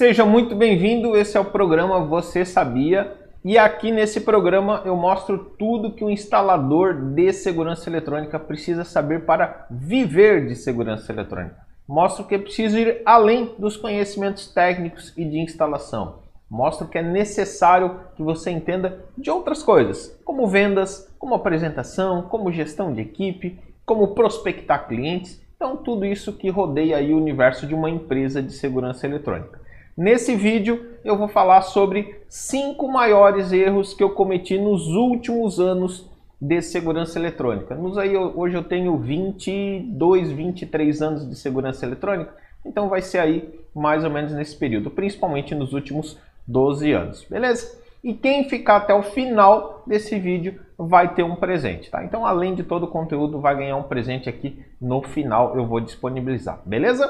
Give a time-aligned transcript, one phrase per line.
[0.00, 3.18] Seja muito bem-vindo, esse é o programa Você Sabia?
[3.44, 9.26] E aqui nesse programa eu mostro tudo que o instalador de segurança eletrônica precisa saber
[9.26, 11.58] para viver de segurança eletrônica.
[11.86, 16.20] Mostro que é preciso ir além dos conhecimentos técnicos e de instalação.
[16.50, 22.50] Mostro que é necessário que você entenda de outras coisas, como vendas, como apresentação, como
[22.50, 25.38] gestão de equipe, como prospectar clientes.
[25.56, 29.59] Então, tudo isso que rodeia o universo de uma empresa de segurança eletrônica.
[29.96, 36.08] Nesse vídeo eu vou falar sobre cinco maiores erros que eu cometi nos últimos anos
[36.40, 37.74] de segurança eletrônica.
[37.74, 42.34] Nos aí, hoje eu tenho 22, 23 anos de segurança eletrônica,
[42.64, 47.78] então vai ser aí mais ou menos nesse período, principalmente nos últimos 12 anos, beleza?
[48.02, 52.02] E quem ficar até o final desse vídeo vai ter um presente, tá?
[52.02, 55.80] Então, além de todo o conteúdo, vai ganhar um presente aqui no final, eu vou
[55.80, 57.06] disponibilizar, beleza?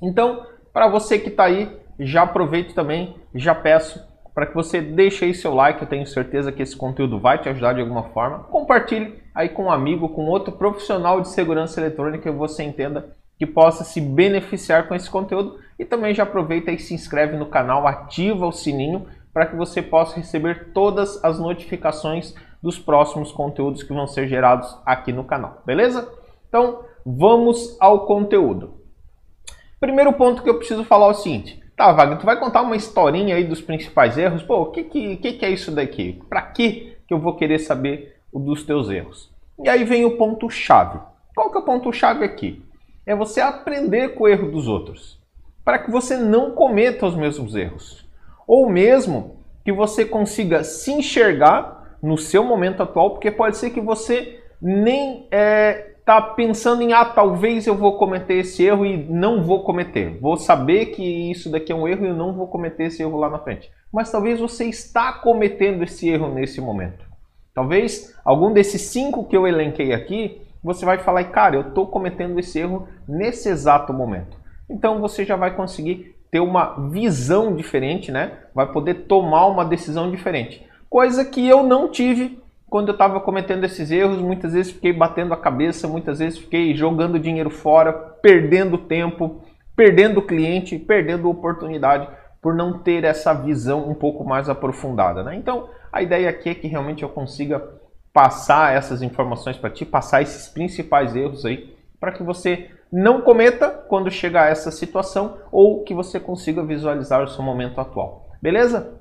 [0.00, 1.68] Então, para você que está aí
[1.98, 6.52] já aproveito também, já peço para que você deixe aí seu like, eu tenho certeza
[6.52, 8.40] que esse conteúdo vai te ajudar de alguma forma.
[8.40, 13.46] Compartilhe aí com um amigo, com outro profissional de segurança eletrônica que você entenda que
[13.46, 15.58] possa se beneficiar com esse conteúdo.
[15.78, 19.82] E também já aproveita e se inscreve no canal, ativa o sininho para que você
[19.82, 25.62] possa receber todas as notificações dos próximos conteúdos que vão ser gerados aqui no canal,
[25.64, 26.10] beleza?
[26.48, 28.80] Então, vamos ao conteúdo.
[29.78, 32.74] Primeiro ponto que eu preciso falar é o seguinte: Tá, Wagner, tu vai contar uma
[32.74, 34.42] historinha aí dos principais erros?
[34.42, 36.22] Pô, o que, que, que, que é isso daqui?
[36.26, 39.30] Para que que eu vou querer saber dos teus erros?
[39.62, 40.98] E aí vem o ponto-chave.
[41.34, 42.64] Qual que é o ponto-chave aqui?
[43.04, 45.20] É você aprender com o erro dos outros,
[45.62, 48.08] para que você não cometa os mesmos erros.
[48.48, 53.80] Ou mesmo que você consiga se enxergar no seu momento atual, porque pode ser que
[53.82, 59.42] você nem é, está pensando em, ah, talvez eu vou cometer esse erro e não
[59.42, 60.16] vou cometer.
[60.20, 63.18] Vou saber que isso daqui é um erro e eu não vou cometer esse erro
[63.18, 63.68] lá na frente.
[63.92, 67.04] Mas talvez você está cometendo esse erro nesse momento.
[67.52, 72.38] Talvez algum desses cinco que eu elenquei aqui, você vai falar, cara, eu estou cometendo
[72.38, 74.36] esse erro nesse exato momento.
[74.70, 78.30] Então você já vai conseguir ter uma visão diferente, né?
[78.54, 80.64] Vai poder tomar uma decisão diferente.
[80.88, 82.38] Coisa que eu não tive
[82.68, 86.74] quando eu estava cometendo esses erros, muitas vezes fiquei batendo a cabeça, muitas vezes fiquei
[86.74, 89.42] jogando dinheiro fora, perdendo tempo,
[89.74, 92.08] perdendo cliente, perdendo oportunidade
[92.42, 95.22] por não ter essa visão um pouco mais aprofundada.
[95.22, 95.36] Né?
[95.36, 97.60] Então, a ideia aqui é que realmente eu consiga
[98.12, 103.68] passar essas informações para ti, passar esses principais erros aí, para que você não cometa
[103.68, 108.30] quando chegar a essa situação ou que você consiga visualizar o seu momento atual.
[108.40, 109.00] Beleza?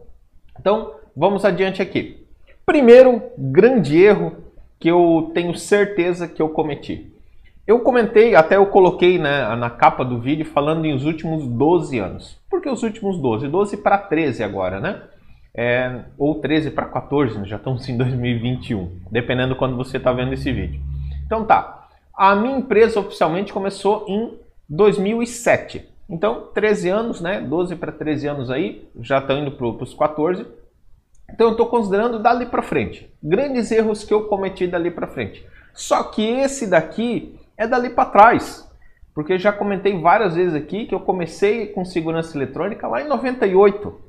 [0.59, 2.24] Então, vamos adiante aqui.
[2.65, 4.37] Primeiro grande erro
[4.79, 7.13] que eu tenho certeza que eu cometi.
[7.65, 11.97] Eu comentei, até eu coloquei né, na capa do vídeo falando em os últimos 12
[11.97, 12.39] anos.
[12.49, 13.47] Por que os últimos 12?
[13.47, 15.01] 12 para 13 agora, né?
[15.57, 17.45] É, ou 13 para 14, né?
[17.45, 20.81] já estamos em 2021, dependendo quando você está vendo esse vídeo.
[21.25, 24.37] Então tá, a minha empresa oficialmente começou em
[24.69, 25.87] 2007.
[26.09, 27.41] Então, 13 anos, né?
[27.41, 30.45] 12 para 13 anos aí, já estão indo para os 14.
[31.35, 33.13] Então eu estou considerando dali para frente.
[33.21, 35.45] Grandes erros que eu cometi dali para frente.
[35.73, 38.65] Só que esse daqui é dali para trás.
[39.13, 43.99] Porque já comentei várias vezes aqui que eu comecei com segurança eletrônica lá em 98.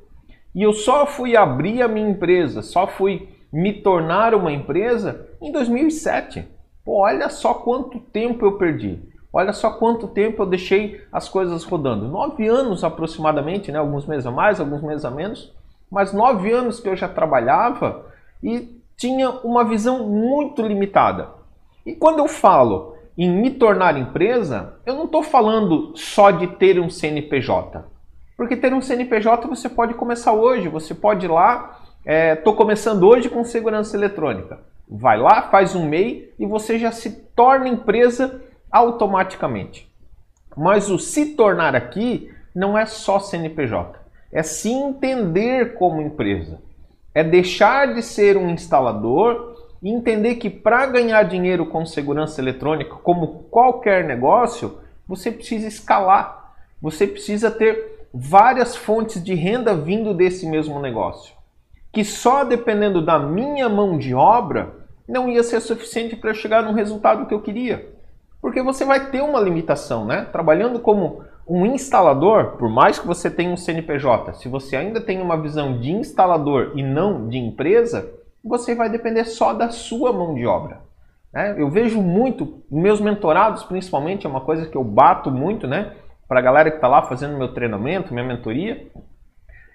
[0.55, 5.51] E eu só fui abrir a minha empresa, só fui me tornar uma empresa em
[5.51, 6.47] 2007.
[6.85, 9.01] Pô, olha só quanto tempo eu perdi.
[9.33, 12.07] Olha só quanto tempo eu deixei as coisas rodando.
[12.07, 13.79] Nove anos aproximadamente, né?
[13.79, 15.56] alguns meses a mais, alguns meses a menos
[15.91, 18.05] mas nove anos que eu já trabalhava
[18.43, 21.29] e tinha uma visão muito limitada.
[21.85, 26.79] E quando eu falo em me tornar empresa, eu não estou falando só de ter
[26.79, 27.85] um CNPJ.
[28.35, 33.03] Porque ter um CNPJ você pode começar hoje, você pode ir lá, estou é, começando
[33.03, 34.59] hoje com segurança eletrônica.
[34.89, 39.91] Vai lá, faz um MEI e você já se torna empresa automaticamente.
[40.55, 44.06] Mas o se tornar aqui não é só CNPJ
[44.37, 46.61] é se entender como empresa.
[47.11, 52.97] É deixar de ser um instalador e entender que para ganhar dinheiro com segurança eletrônica,
[52.97, 56.53] como qualquer negócio, você precisa escalar.
[56.79, 61.33] Você precisa ter várias fontes de renda vindo desse mesmo negócio.
[61.91, 64.71] Que só dependendo da minha mão de obra
[65.07, 67.91] não ia ser suficiente para chegar no resultado que eu queria.
[68.39, 70.27] Porque você vai ter uma limitação, né?
[70.31, 75.21] Trabalhando como um instalador, por mais que você tenha um CNPJ, se você ainda tem
[75.21, 78.11] uma visão de instalador e não de empresa,
[78.43, 80.81] você vai depender só da sua mão de obra.
[81.31, 81.55] Né?
[81.57, 85.93] Eu vejo muito, meus mentorados principalmente, é uma coisa que eu bato muito, né?
[86.27, 88.87] para a galera que está lá fazendo meu treinamento, minha mentoria,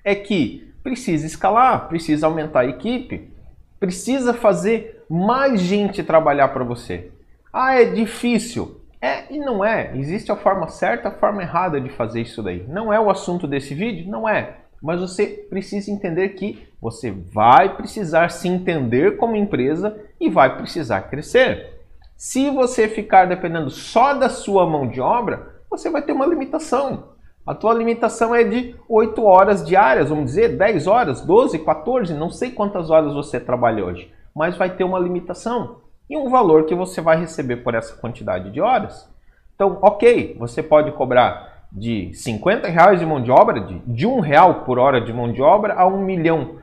[0.04, 3.32] é que precisa escalar, precisa aumentar a equipe,
[3.80, 7.10] precisa fazer mais gente trabalhar para você.
[7.52, 8.81] Ah, é difícil.
[9.02, 9.90] É e não é.
[9.96, 12.64] Existe a forma certa, a forma errada de fazer isso daí.
[12.68, 14.08] Não é o assunto desse vídeo?
[14.08, 14.58] Não é.
[14.80, 21.02] Mas você precisa entender que você vai precisar se entender como empresa e vai precisar
[21.02, 21.80] crescer.
[22.16, 27.10] Se você ficar dependendo só da sua mão de obra, você vai ter uma limitação.
[27.44, 32.30] A tua limitação é de 8 horas diárias, vamos dizer, 10 horas, 12, 14, não
[32.30, 35.81] sei quantas horas você trabalha hoje, mas vai ter uma limitação
[36.12, 39.10] e um valor que você vai receber por essa quantidade de horas.
[39.54, 44.20] Então, ok, você pode cobrar de 50 reais de mão de obra, de, de um
[44.20, 46.56] real por hora de mão de obra a um milhão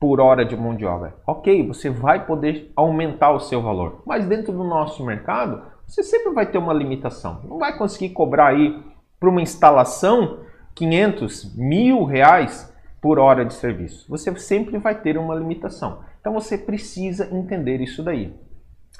[0.00, 1.14] por hora de mão de obra.
[1.24, 6.32] Ok, você vai poder aumentar o seu valor, mas dentro do nosso mercado, você sempre
[6.32, 7.42] vai ter uma limitação.
[7.44, 8.82] Não vai conseguir cobrar aí
[9.20, 10.40] para uma instalação
[10.74, 14.04] 500, mil reais por hora de serviço.
[14.08, 16.00] Você sempre vai ter uma limitação.
[16.20, 18.34] Então você precisa entender isso daí.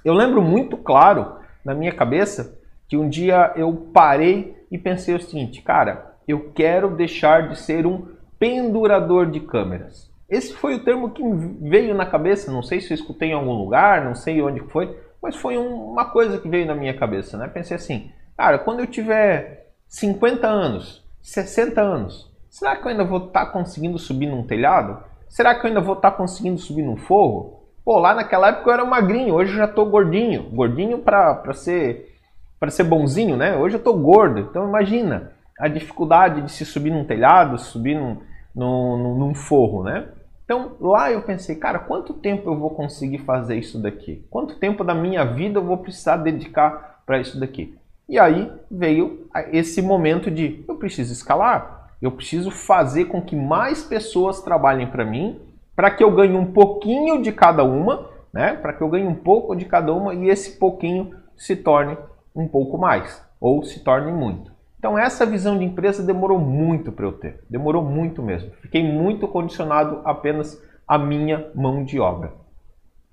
[0.07, 2.57] Eu lembro muito claro na minha cabeça
[2.87, 7.85] que um dia eu parei e pensei o seguinte, cara, eu quero deixar de ser
[7.85, 8.07] um
[8.39, 10.09] pendurador de câmeras.
[10.31, 11.25] Esse foi o termo que
[11.61, 14.97] veio na cabeça, não sei se eu escutei em algum lugar, não sei onde foi,
[15.21, 17.49] mas foi uma coisa que veio na minha cabeça, né?
[17.49, 23.27] Pensei assim, cara, quando eu tiver 50 anos, 60 anos, será que eu ainda vou
[23.27, 25.03] estar tá conseguindo subir num telhado?
[25.29, 27.66] Será que eu ainda vou estar tá conseguindo subir num forro?
[27.87, 30.51] Pô, lá naquela época eu era magrinho, hoje eu já tô gordinho.
[30.51, 32.17] Gordinho para ser
[32.59, 33.57] para ser bonzinho, né?
[33.57, 34.41] Hoje eu tô gordo.
[34.41, 38.21] Então imagina a dificuldade de se subir num telhado, subir num,
[38.53, 40.09] num, num forro, né?
[40.45, 44.27] Então lá eu pensei, cara, quanto tempo eu vou conseguir fazer isso daqui?
[44.31, 47.79] Quanto tempo da minha vida eu vou precisar dedicar para isso daqui?
[48.09, 53.85] E aí veio esse momento de eu preciso escalar, eu preciso fazer com que mais
[53.85, 55.41] pessoas trabalhem para mim,
[55.77, 58.55] para que eu ganhe um pouquinho de cada uma, né?
[58.55, 61.97] Para que eu ganhe um pouco de cada uma e esse pouquinho se torne
[62.35, 64.51] um pouco mais ou se torne muito.
[64.79, 68.51] Então essa visão de empresa demorou muito para eu ter, demorou muito mesmo.
[68.63, 72.33] Fiquei muito condicionado apenas à minha mão de obra.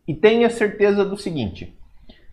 [0.07, 1.77] E tenha certeza do seguinte: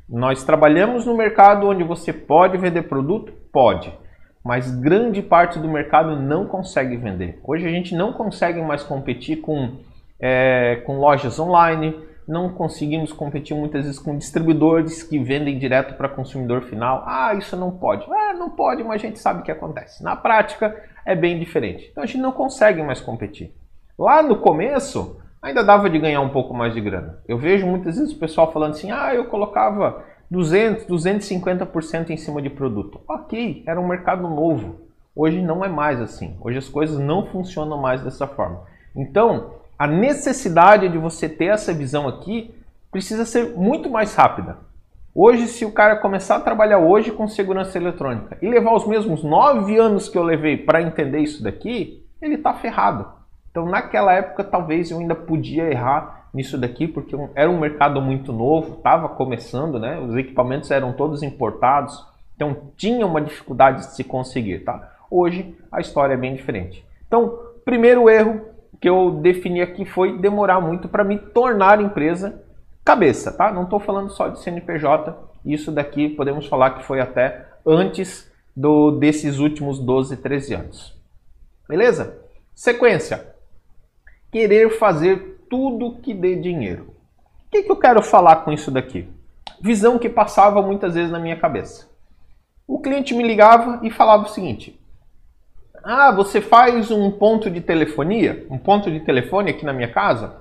[0.09, 3.93] nós trabalhamos no mercado onde você pode vender produto, pode,
[4.45, 7.39] mas grande parte do mercado não consegue vender.
[7.45, 9.77] Hoje a gente não consegue mais competir com,
[10.21, 11.97] é, com lojas online,
[12.31, 17.03] não conseguimos competir muitas vezes com distribuidores que vendem direto para consumidor final.
[17.05, 18.07] Ah, isso não pode.
[18.11, 20.03] Ah, não pode, mas a gente sabe o que acontece.
[20.05, 21.89] Na prática é bem diferente.
[21.91, 23.53] Então a gente não consegue mais competir.
[23.99, 27.19] Lá no começo ainda dava de ganhar um pouco mais de grana.
[27.27, 32.41] Eu vejo muitas vezes o pessoal falando assim: "Ah, eu colocava 200, 250% em cima
[32.41, 33.01] de produto".
[33.09, 34.89] OK, era um mercado novo.
[35.17, 36.37] Hoje não é mais assim.
[36.41, 38.63] Hoje as coisas não funcionam mais dessa forma.
[38.95, 42.55] Então, a necessidade de você ter essa visão aqui
[42.93, 44.59] precisa ser muito mais rápida.
[45.15, 49.25] Hoje, se o cara começar a trabalhar hoje com segurança eletrônica e levar os mesmos
[49.25, 53.11] nove anos que eu levei para entender isso daqui, ele está ferrado.
[53.51, 58.35] Então, naquela época, talvez eu ainda podia errar nisso daqui, porque era um mercado muito
[58.35, 59.99] novo, estava começando, né?
[59.99, 62.07] Os equipamentos eram todos importados,
[62.37, 64.93] então tinha uma dificuldade de se conseguir, tá?
[65.11, 66.85] Hoje a história é bem diferente.
[67.07, 68.50] Então, primeiro erro,
[68.81, 72.43] que eu defini aqui foi demorar muito para me tornar empresa
[72.85, 73.53] cabeça, tá?
[73.53, 78.93] Não estou falando só de CNPJ, isso daqui podemos falar que foi até antes do,
[78.93, 80.99] desses últimos 12, 13 anos.
[81.69, 82.19] Beleza?
[82.55, 83.35] Sequência.
[84.33, 86.95] Querer fazer tudo que dê dinheiro.
[87.47, 89.09] O que, que eu quero falar com isso daqui?
[89.61, 91.89] Visão que passava muitas vezes na minha cabeça.
[92.67, 94.80] O cliente me ligava e falava o seguinte:
[95.83, 98.47] ah, você faz um ponto de telefonia?
[98.51, 100.37] Um ponto de telefone aqui na minha casa?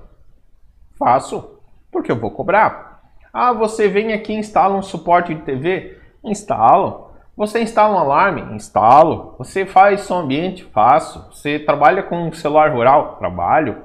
[0.98, 1.58] Faço,
[1.90, 3.00] porque eu vou cobrar.
[3.32, 5.98] Ah, você vem aqui e instala um suporte de TV?
[6.22, 7.10] Instalo.
[7.36, 8.54] Você instala um alarme?
[8.54, 9.34] Instalo.
[9.38, 10.64] Você faz som ambiente?
[10.64, 11.26] Faço.
[11.32, 13.16] Você trabalha com um celular rural?
[13.16, 13.84] Trabalho.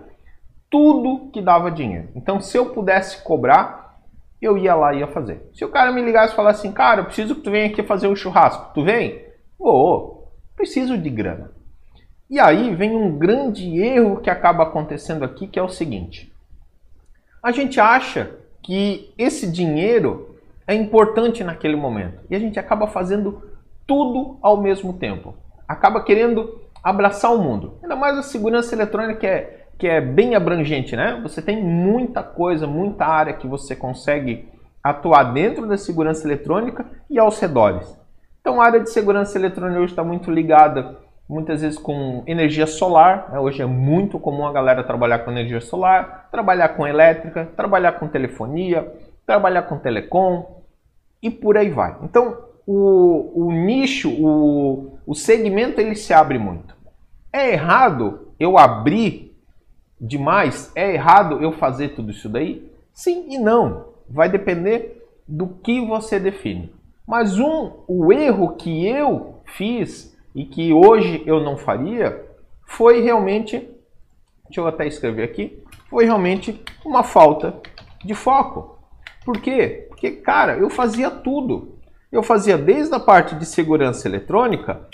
[0.69, 2.09] Tudo que dava dinheiro.
[2.15, 3.99] Então, se eu pudesse cobrar,
[4.41, 5.49] eu ia lá e ia fazer.
[5.53, 7.81] Se o cara me ligasse e falasse assim, cara, eu preciso que tu venha aqui
[7.83, 8.73] fazer um churrasco.
[8.73, 9.23] Tu vem?
[9.57, 10.24] Vou
[10.65, 11.51] preciso de grana.
[12.27, 16.33] E aí vem um grande erro que acaba acontecendo aqui, que é o seguinte:
[17.41, 18.31] a gente acha
[18.63, 23.43] que esse dinheiro é importante naquele momento e a gente acaba fazendo
[23.85, 25.35] tudo ao mesmo tempo.
[25.67, 27.77] Acaba querendo abraçar o mundo.
[27.83, 31.19] Ainda mais a segurança eletrônica é, que é bem abrangente, né?
[31.21, 34.49] Você tem muita coisa, muita área que você consegue
[34.83, 38.04] atuar dentro da segurança eletrônica e aos redores.
[38.45, 43.31] Então a área de segurança eletrônica hoje está muito ligada muitas vezes com energia solar.
[43.31, 43.39] Né?
[43.39, 48.07] Hoje é muito comum a galera trabalhar com energia solar, trabalhar com elétrica, trabalhar com
[48.07, 48.87] telefonia,
[49.25, 50.61] trabalhar com telecom
[51.23, 51.97] e por aí vai.
[52.03, 52.37] Então
[52.67, 56.75] o, o nicho, o, o segmento ele se abre muito.
[57.33, 59.35] É errado eu abrir
[59.99, 60.71] demais?
[60.75, 62.71] É errado eu fazer tudo isso daí?
[62.93, 63.87] Sim e não.
[64.07, 66.74] Vai depender do que você define.
[67.07, 72.25] Mas um, o erro que eu fiz e que hoje eu não faria
[72.65, 73.57] foi realmente,
[74.45, 77.61] deixa eu até escrever aqui, foi realmente uma falta
[78.03, 78.79] de foco.
[79.23, 79.85] Por quê?
[79.87, 81.79] Porque, cara, eu fazia tudo.
[82.11, 84.87] Eu fazia desde a parte de segurança eletrônica,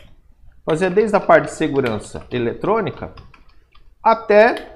[0.65, 3.13] fazia desde a parte de segurança eletrônica
[4.03, 4.73] até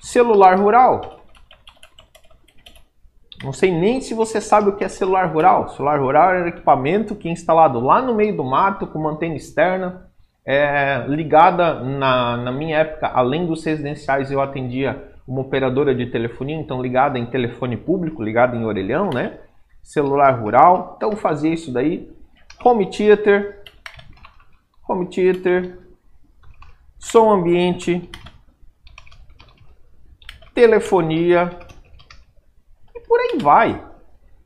[0.00, 1.17] celular rural.
[3.42, 5.68] Não sei nem se você sabe o que é celular rural.
[5.68, 9.12] Celular rural era um equipamento que é instalado lá no meio do mato, com uma
[9.12, 10.08] antena externa,
[10.44, 16.56] é, ligada na, na minha época, além dos residenciais, eu atendia uma operadora de telefonia,
[16.56, 19.38] então ligada em telefone público, ligada em orelhão, né?
[19.82, 22.10] Celular rural, então fazia isso daí.
[22.64, 23.62] Home theater,
[24.88, 25.78] home theater,
[26.98, 28.10] som ambiente,
[30.54, 31.50] telefonia,
[33.36, 33.84] vai.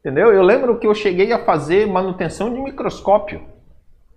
[0.00, 0.32] Entendeu?
[0.32, 3.42] Eu lembro que eu cheguei a fazer manutenção de microscópio.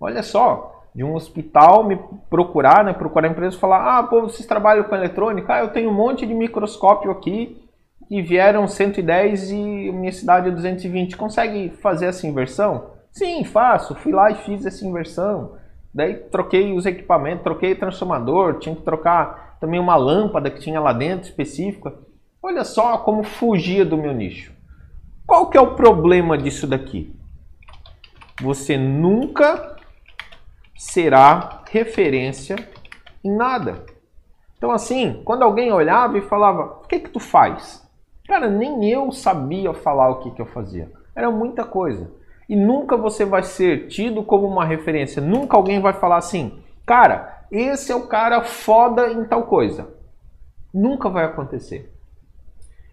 [0.00, 4.22] Olha só, de um hospital me procurar, né, procurar a empresa e falar: "Ah, pô,
[4.22, 5.54] vocês trabalham com eletrônica?
[5.54, 7.62] Ah, eu tenho um monte de microscópio aqui
[8.10, 9.56] e vieram 110 e
[9.92, 11.16] minha cidade é 220.
[11.16, 13.94] Consegue fazer essa inversão?" Sim, faço.
[13.94, 15.56] Fui lá e fiz essa inversão.
[15.94, 20.92] Daí troquei os equipamentos, troquei transformador, tinha que trocar também uma lâmpada que tinha lá
[20.92, 21.94] dentro específica.
[22.42, 24.55] Olha só como fugia do meu nicho.
[25.26, 27.12] Qual que é o problema disso daqui?
[28.40, 29.76] Você nunca
[30.76, 32.56] será referência
[33.24, 33.84] em nada.
[34.56, 37.84] Então assim, quando alguém olhava e falava, o que que tu faz?
[38.28, 40.92] Cara, nem eu sabia falar o que que eu fazia.
[41.14, 42.08] Era muita coisa.
[42.48, 45.20] E nunca você vai ser tido como uma referência.
[45.20, 49.92] Nunca alguém vai falar assim, cara, esse é o cara foda em tal coisa.
[50.72, 51.95] Nunca vai acontecer.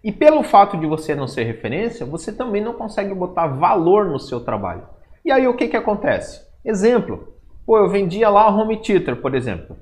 [0.04, 4.20] E pelo fato de você não ser referência, você também não consegue botar valor no
[4.20, 4.82] seu trabalho.
[5.24, 6.46] E aí o que, que acontece?
[6.62, 7.32] Exemplo,
[7.64, 9.78] pô, eu vendia lá o Home Theater, por exemplo.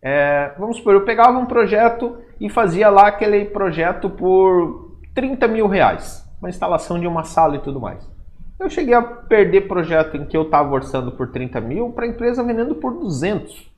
[0.00, 5.66] É, vamos supor, eu pegava um projeto e fazia lá aquele projeto por 30 mil
[5.66, 8.08] reais, uma instalação de uma sala e tudo mais.
[8.60, 12.08] Eu cheguei a perder projeto em que eu estava orçando por 30 mil para a
[12.08, 13.68] empresa vendendo por 200.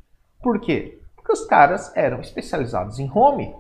[0.43, 1.01] Por quê?
[1.17, 3.55] Porque os caras eram especializados em home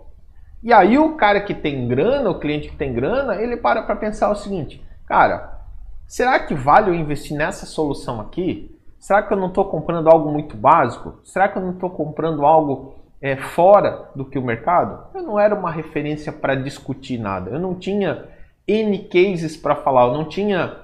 [0.62, 3.96] e aí o cara que tem grana, o cliente que tem grana, ele para para
[3.96, 5.60] pensar o seguinte, cara,
[6.06, 8.74] será que vale eu investir nessa solução aqui?
[8.98, 11.20] Será que eu não estou comprando algo muito básico?
[11.24, 15.06] Será que eu não estou comprando algo é, fora do que o mercado?
[15.14, 17.50] Eu não era uma referência para discutir nada.
[17.50, 18.24] Eu não tinha
[18.66, 20.08] N cases para falar.
[20.08, 20.76] Eu não tinha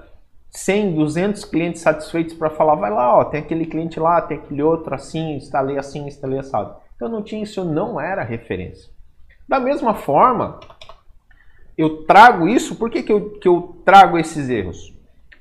[0.49, 2.75] 100, 200 clientes satisfeitos para falar.
[2.75, 6.77] Vai lá, ó, tem aquele cliente lá, tem aquele outro assim, instalei assim, instalei assado.
[6.99, 8.94] Eu não tinha isso, eu não era referência.
[9.47, 10.59] Da mesma forma,
[11.77, 14.93] eu trago isso, por que, que, eu, que eu trago esses erros?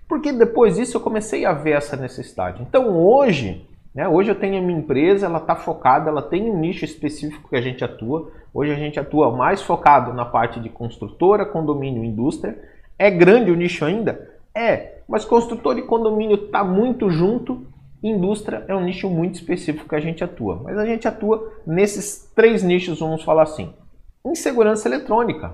[0.09, 2.63] Porque depois disso eu comecei a ver essa necessidade.
[2.63, 6.59] Então hoje, né, hoje eu tenho a minha empresa, ela está focada, ela tem um
[6.59, 8.31] nicho específico que a gente atua.
[8.53, 12.59] Hoje a gente atua mais focado na parte de construtora, condomínio, indústria.
[12.99, 14.35] É grande o nicho ainda?
[14.55, 17.67] É, mas construtor e condomínio está muito junto.
[18.03, 20.61] Indústria é um nicho muito específico que a gente atua.
[20.63, 23.73] Mas a gente atua nesses três nichos, vamos falar assim.
[24.27, 25.53] Insegurança eletrônica.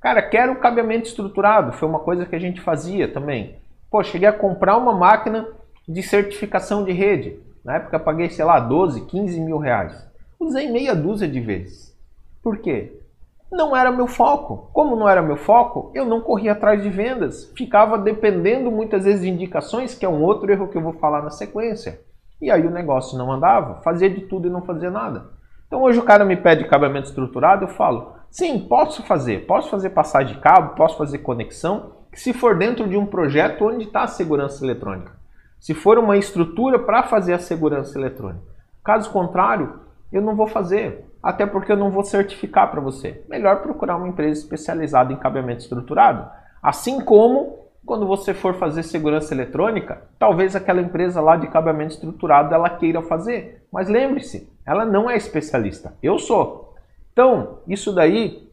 [0.00, 1.72] Cara, quero cabeamento estruturado.
[1.72, 3.54] Foi uma coisa que a gente fazia também.
[3.88, 5.46] Pô, cheguei a comprar uma máquina
[5.88, 7.38] de certificação de rede.
[7.64, 10.08] Na época paguei, sei lá, 12, 15 mil reais.
[10.40, 11.96] Usei meia dúzia de vezes.
[12.42, 13.00] Por quê?
[13.48, 14.70] Não era meu foco.
[14.72, 17.52] Como não era meu foco, eu não corria atrás de vendas.
[17.56, 21.22] Ficava dependendo muitas vezes de indicações, que é um outro erro que eu vou falar
[21.22, 22.00] na sequência.
[22.42, 25.38] E aí o negócio não andava, fazia de tudo e não fazia nada.
[25.70, 29.90] Então hoje o cara me pede cabeamento estruturado, eu falo, sim, posso fazer, posso fazer
[29.90, 34.08] passagem de cabo, posso fazer conexão, se for dentro de um projeto onde está a
[34.08, 35.12] segurança eletrônica.
[35.60, 38.42] Se for uma estrutura para fazer a segurança eletrônica.
[38.82, 39.78] Caso contrário,
[40.12, 43.24] eu não vou fazer, até porque eu não vou certificar para você.
[43.28, 46.28] Melhor procurar uma empresa especializada em cabeamento estruturado.
[46.60, 52.54] Assim como quando você for fazer segurança eletrônica, talvez aquela empresa lá de cabeamento estruturado
[52.54, 53.64] ela queira fazer.
[53.72, 55.92] Mas lembre-se, ela não é especialista.
[56.00, 56.76] Eu sou.
[57.12, 58.48] Então, isso daí,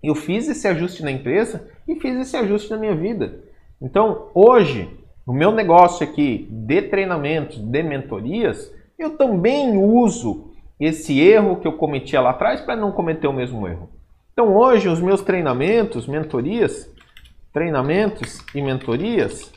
[0.00, 3.40] eu fiz esse ajuste na empresa e fiz esse ajuste na minha vida.
[3.82, 4.88] Então, hoje,
[5.26, 11.72] no meu negócio aqui de treinamentos, de mentorias, eu também uso esse erro que eu
[11.72, 13.90] cometia lá atrás para não cometer o mesmo erro.
[14.32, 16.88] Então hoje os meus treinamentos, mentorias,
[17.56, 19.50] treinamentos e mentorias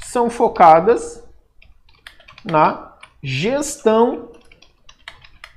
[0.00, 1.22] são focadas
[2.42, 4.30] na gestão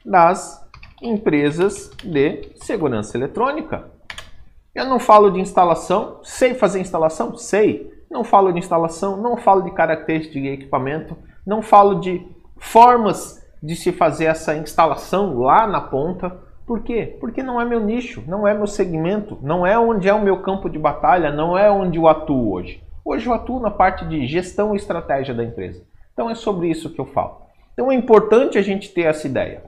[0.06, 0.70] das
[1.02, 3.90] empresas de segurança eletrônica.
[4.76, 7.38] Eu não falo de instalação, sei fazer instalação?
[7.38, 7.90] Sei.
[8.12, 13.78] Não falo de instalação, não falo de características de equipamento, não falo de formas de
[13.78, 16.38] se fazer essa instalação lá na ponta.
[16.72, 17.18] Por quê?
[17.20, 20.42] Porque não é meu nicho, não é meu segmento, não é onde é o meu
[20.42, 22.82] campo de batalha, não é onde eu atuo hoje.
[23.04, 25.84] Hoje eu atuo na parte de gestão e estratégia da empresa.
[26.14, 27.42] Então é sobre isso que eu falo.
[27.74, 29.66] Então é importante a gente ter essa ideia.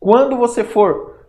[0.00, 1.28] Quando você for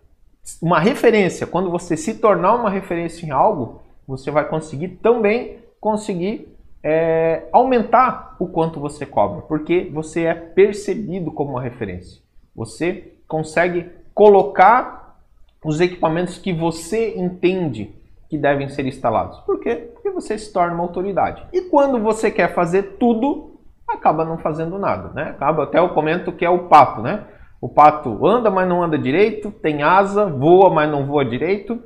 [0.60, 6.52] uma referência, quando você se tornar uma referência em algo, você vai conseguir também conseguir
[6.84, 12.24] é, aumentar o quanto você cobra, porque você é percebido como uma referência.
[12.56, 15.01] Você consegue colocar
[15.64, 17.94] os equipamentos que você entende
[18.30, 19.40] que devem ser instalados.
[19.42, 19.92] Por quê?
[19.94, 21.46] Porque você se torna uma autoridade.
[21.52, 25.32] E quando você quer fazer tudo, acaba não fazendo nada, né?
[25.32, 27.26] Acaba até eu comento que é o pato, né?
[27.60, 31.80] O pato anda, mas não anda direito, tem asa, voa, mas não voa direito,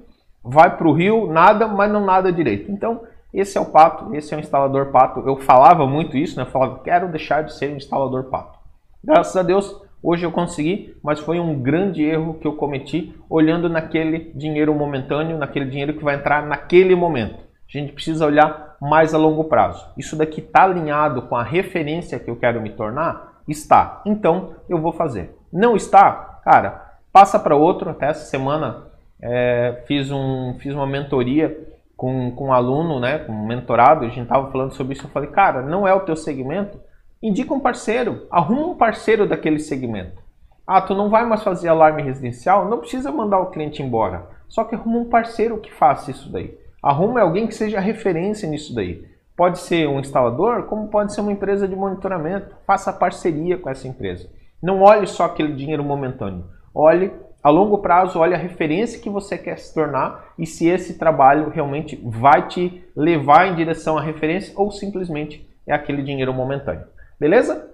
[0.44, 2.72] vai para o rio, nada, mas não nada direito.
[2.72, 3.02] Então,
[3.34, 5.22] esse é o pato, esse é o instalador pato.
[5.28, 6.44] Eu falava muito isso, né?
[6.44, 8.58] Eu falava, quero deixar de ser um instalador pato.
[9.04, 13.68] Graças a Deus, hoje eu consegui, mas foi um grande erro que eu cometi olhando
[13.68, 17.36] naquele dinheiro momentâneo, naquele dinheiro que vai entrar naquele momento.
[17.68, 19.86] A gente precisa olhar mais a longo prazo.
[19.98, 23.42] Isso daqui está alinhado com a referência que eu quero me tornar?
[23.48, 24.02] Está.
[24.06, 25.36] Então eu vou fazer.
[25.52, 26.40] Não está?
[26.44, 27.90] Cara, passa para outro.
[27.90, 28.84] Até essa semana
[29.22, 31.58] é, fiz, um, fiz uma mentoria
[31.96, 35.10] com, com um aluno, né, com um mentorado, a gente estava falando sobre isso, eu
[35.12, 36.80] falei, cara, não é o teu segmento,
[37.28, 40.22] indica um parceiro, arruma um parceiro daquele segmento.
[40.68, 42.70] Ah, tu não vai mais fazer alarme residencial?
[42.70, 46.58] Não precisa mandar o cliente embora, só que arruma um parceiro que faça isso daí.
[46.82, 49.04] Arruma alguém que seja referência nisso daí.
[49.36, 52.56] Pode ser um instalador, como pode ser uma empresa de monitoramento.
[52.66, 54.30] Faça parceria com essa empresa.
[54.62, 56.46] Não olhe só aquele dinheiro momentâneo.
[56.74, 57.12] Olhe
[57.44, 61.50] a longo prazo, olhe a referência que você quer se tornar e se esse trabalho
[61.50, 66.95] realmente vai te levar em direção à referência ou simplesmente é aquele dinheiro momentâneo.
[67.20, 67.72] Beleza?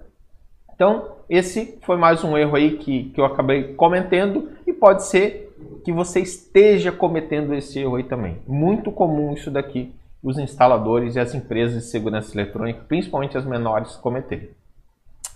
[0.74, 5.52] Então, esse foi mais um erro aí que, que eu acabei cometendo e pode ser
[5.84, 8.38] que você esteja cometendo esse erro aí também.
[8.46, 13.96] Muito comum isso daqui, os instaladores e as empresas de segurança eletrônica, principalmente as menores,
[13.96, 14.50] cometerem.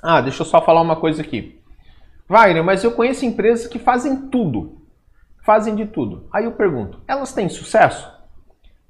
[0.03, 1.61] Ah, deixa eu só falar uma coisa aqui.
[2.29, 4.81] Wagner, mas eu conheço empresas que fazem tudo.
[5.45, 6.25] Fazem de tudo.
[6.33, 8.11] Aí eu pergunto, elas têm sucesso?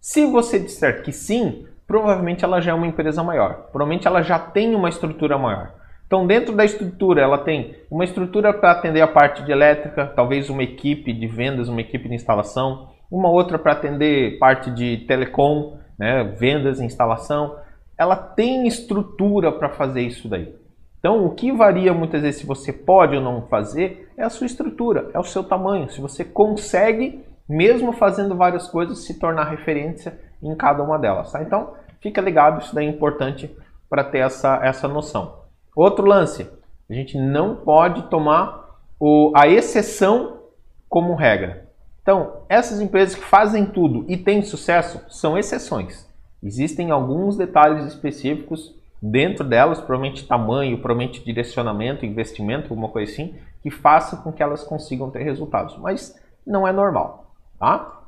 [0.00, 3.68] Se você disser que sim, provavelmente ela já é uma empresa maior.
[3.70, 5.72] Provavelmente ela já tem uma estrutura maior.
[6.06, 10.48] Então, dentro da estrutura, ela tem uma estrutura para atender a parte de elétrica, talvez
[10.48, 15.78] uma equipe de vendas, uma equipe de instalação, uma outra para atender parte de telecom,
[15.98, 17.56] né, vendas instalação.
[17.98, 20.54] Ela tem estrutura para fazer isso daí.
[20.98, 24.46] Então, o que varia muitas vezes se você pode ou não fazer é a sua
[24.46, 25.90] estrutura, é o seu tamanho.
[25.90, 31.32] Se você consegue, mesmo fazendo várias coisas, se tornar referência em cada uma delas.
[31.32, 31.42] Tá?
[31.42, 33.54] Então, fica ligado, isso daí é importante
[33.88, 35.40] para ter essa, essa noção.
[35.74, 36.48] Outro lance,
[36.88, 40.40] a gente não pode tomar o, a exceção
[40.88, 41.68] como regra.
[42.02, 46.08] Então, essas empresas que fazem tudo e têm sucesso são exceções.
[46.42, 53.70] Existem alguns detalhes específicos dentro delas, provavelmente tamanho, provavelmente direcionamento, investimento, alguma coisa assim, que
[53.70, 55.76] faça com que elas consigam ter resultados.
[55.78, 58.04] Mas não é normal, tá?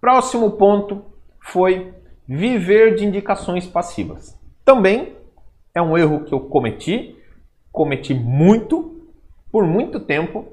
[0.00, 1.04] Próximo ponto
[1.52, 1.92] foi
[2.26, 4.38] viver de indicações passivas.
[4.64, 5.14] Também
[5.74, 7.16] é um erro que eu cometi,
[7.72, 9.02] cometi muito,
[9.50, 10.46] por muito tempo.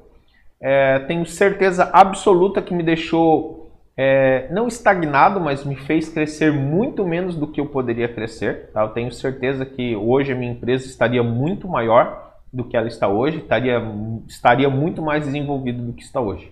[0.61, 7.05] É, tenho certeza absoluta que me deixou é, não estagnado, mas me fez crescer muito
[7.05, 8.69] menos do que eu poderia crescer.
[8.71, 8.83] Tá?
[8.83, 13.07] Eu tenho certeza que hoje a minha empresa estaria muito maior do que ela está
[13.07, 13.81] hoje, estaria,
[14.27, 16.51] estaria muito mais desenvolvida do que está hoje.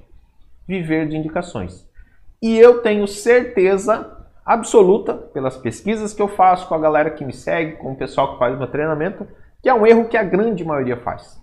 [0.68, 1.88] Viver de indicações.
[2.42, 7.34] E eu tenho certeza absoluta, pelas pesquisas que eu faço com a galera que me
[7.34, 9.28] segue, com o pessoal que faz meu treinamento,
[9.62, 11.42] que é um erro que a grande maioria faz.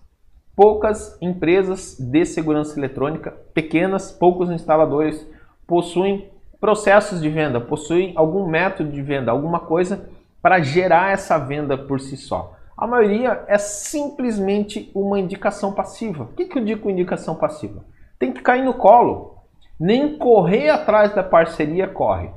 [0.54, 5.26] Poucas empresas de segurança eletrônica, pequenas, poucos instaladores,
[5.66, 10.08] possuem processos de venda, possuem algum método de venda, alguma coisa
[10.42, 12.56] para gerar essa venda por si só.
[12.76, 16.24] A maioria é simplesmente uma indicação passiva.
[16.24, 17.84] O que, que eu digo com indicação passiva?
[18.18, 19.36] Tem que cair no colo.
[19.78, 22.30] Nem correr atrás da parceria corre.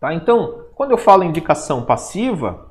[0.00, 0.14] Tá?
[0.14, 2.68] Então, quando eu falo indicação passiva,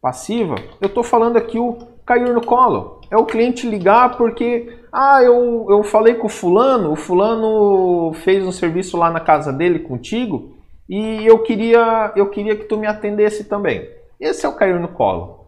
[0.00, 3.00] passiva, eu estou falando aqui o cair no colo.
[3.10, 8.44] É o cliente ligar porque, ah, eu, eu falei com o fulano, o fulano fez
[8.44, 10.56] um serviço lá na casa dele contigo
[10.88, 13.88] e eu queria, eu queria que tu me atendesse também.
[14.18, 15.46] Esse é o cair no colo.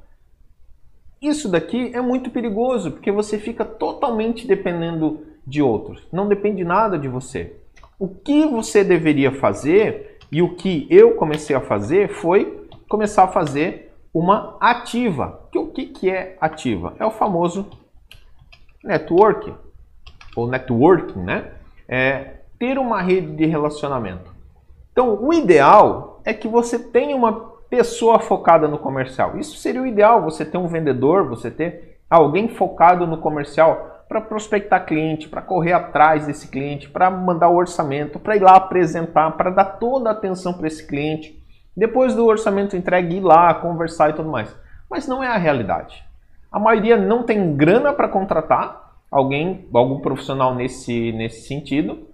[1.21, 6.07] Isso daqui é muito perigoso porque você fica totalmente dependendo de outros.
[6.13, 7.57] Não depende nada de você.
[7.99, 13.29] O que você deveria fazer e o que eu comecei a fazer foi começar a
[13.29, 15.49] fazer uma ativa.
[15.55, 16.95] o que, que é ativa?
[16.99, 17.69] É o famoso
[18.83, 19.53] network,
[20.37, 21.53] ou networking, né?
[21.89, 24.33] É ter uma rede de relacionamento.
[24.93, 29.37] Então, o ideal é que você tenha uma pessoa focada no comercial.
[29.39, 34.21] Isso seria o ideal, você ter um vendedor, você ter alguém focado no comercial para
[34.21, 39.31] prospectar cliente, para correr atrás desse cliente, para mandar o orçamento, para ir lá apresentar,
[39.33, 41.43] para dar toda a atenção para esse cliente.
[41.77, 44.55] Depois do orçamento entregue, ir lá, conversar e tudo mais.
[44.88, 46.05] Mas não é a realidade.
[46.53, 52.07] A maioria não tem grana para contratar alguém, algum profissional nesse, nesse sentido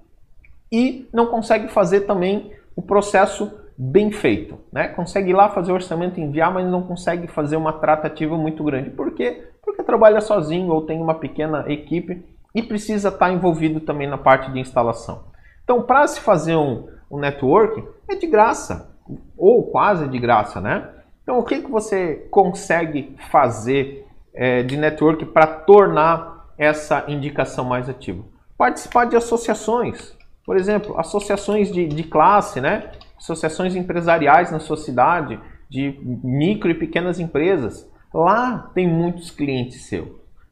[0.72, 4.58] e não consegue fazer também o processo bem feito.
[4.70, 4.88] Né?
[4.88, 8.90] Consegue ir lá fazer o orçamento enviar, mas não consegue fazer uma tratativa muito grande.
[8.90, 9.48] Por quê?
[9.62, 12.22] Porque trabalha sozinho ou tem uma pequena equipe
[12.54, 15.24] e precisa estar envolvido também na parte de instalação.
[15.64, 18.94] Então, para se fazer um, um network, é de graça
[19.36, 20.88] ou quase de graça, né?
[21.22, 27.88] Então, o que, que você consegue fazer é, de network para tornar essa indicação mais
[27.88, 28.22] ativa?
[28.58, 30.14] Participar de associações,
[30.44, 32.90] por exemplo, associações de, de classe, né?
[33.20, 37.88] Associações empresariais na sua cidade, de micro e pequenas empresas.
[38.12, 40.08] Lá tem muitos clientes seus.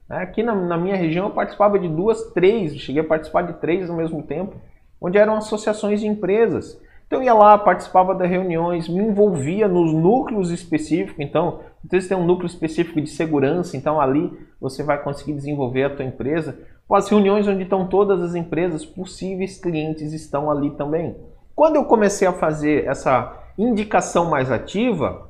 [0.09, 0.19] Né?
[0.19, 3.91] Aqui na, na minha região eu participava de duas, três, cheguei a participar de três
[3.91, 4.55] ao mesmo tempo,
[5.01, 6.81] onde eram associações de empresas.
[7.07, 11.19] Então eu ia lá, participava das reuniões, me envolvia nos núcleos específicos.
[11.19, 15.97] Então, você tem um núcleo específico de segurança, então ali você vai conseguir desenvolver a
[15.97, 16.59] tua empresa.
[16.91, 21.17] As reuniões onde estão todas as empresas, possíveis clientes estão ali também.
[21.59, 25.29] Quando eu comecei a fazer essa indicação mais ativa,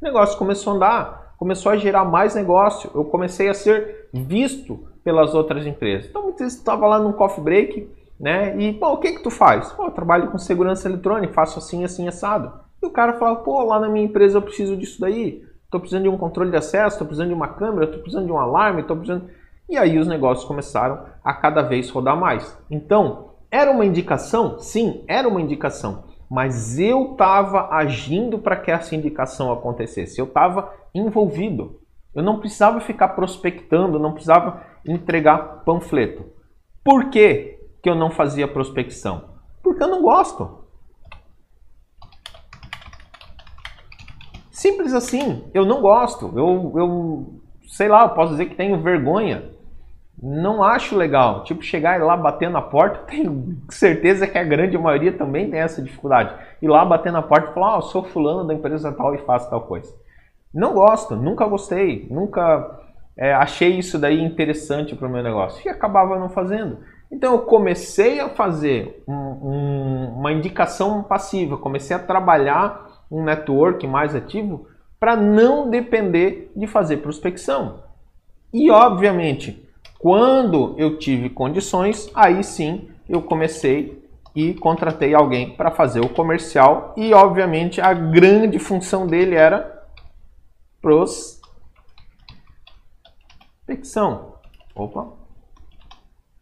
[0.00, 2.90] o negócio começou a andar, começou a gerar mais negócio.
[2.94, 6.08] Eu comecei a ser visto pelas outras empresas.
[6.08, 8.58] Então, muitas vezes estava lá num coffee break, né?
[8.58, 9.70] E, pô, o que que tu faz?
[9.72, 12.50] Pô, eu trabalho com segurança eletrônica, faço assim, assim, assado.
[12.82, 15.44] E o cara fala, pô, lá na minha empresa eu preciso disso daí.
[15.70, 18.32] Tô precisando de um controle de acesso, tô precisando de uma câmera, tô precisando de
[18.32, 19.28] um alarme, tô precisando...
[19.68, 22.58] E aí os negócios começaram a cada vez rodar mais.
[22.70, 24.58] Então, era uma indicação?
[24.58, 26.04] Sim, era uma indicação.
[26.30, 30.20] Mas eu estava agindo para que essa indicação acontecesse.
[30.20, 31.80] Eu estava envolvido.
[32.14, 36.24] Eu não precisava ficar prospectando, não precisava entregar panfleto.
[36.84, 37.60] Por quê?
[37.82, 39.24] que eu não fazia prospecção?
[39.62, 40.58] Porque eu não gosto.
[44.50, 46.32] Simples assim, eu não gosto.
[46.36, 49.50] Eu, eu sei lá, eu posso dizer que tenho vergonha.
[50.22, 51.44] Não acho legal.
[51.44, 55.82] Tipo, chegar lá bater na porta, tenho certeza que a grande maioria também tem essa
[55.82, 56.34] dificuldade.
[56.60, 59.18] Ir lá bater na porta e falar, ah, eu sou fulano da empresa tal e
[59.18, 59.94] faço tal coisa.
[60.52, 62.80] Não gosto, nunca gostei, nunca
[63.16, 65.64] é, achei isso daí interessante para o meu negócio.
[65.64, 66.78] E acabava não fazendo.
[67.10, 73.86] Então eu comecei a fazer um, um, uma indicação passiva, comecei a trabalhar um network
[73.86, 77.82] mais ativo para não depender de fazer prospecção.
[78.52, 79.68] E obviamente,
[80.00, 84.02] quando eu tive condições, aí sim eu comecei
[84.34, 89.84] e contratei alguém para fazer o comercial e obviamente a grande função dele era
[90.80, 91.42] prospecção.
[94.74, 95.06] Opa,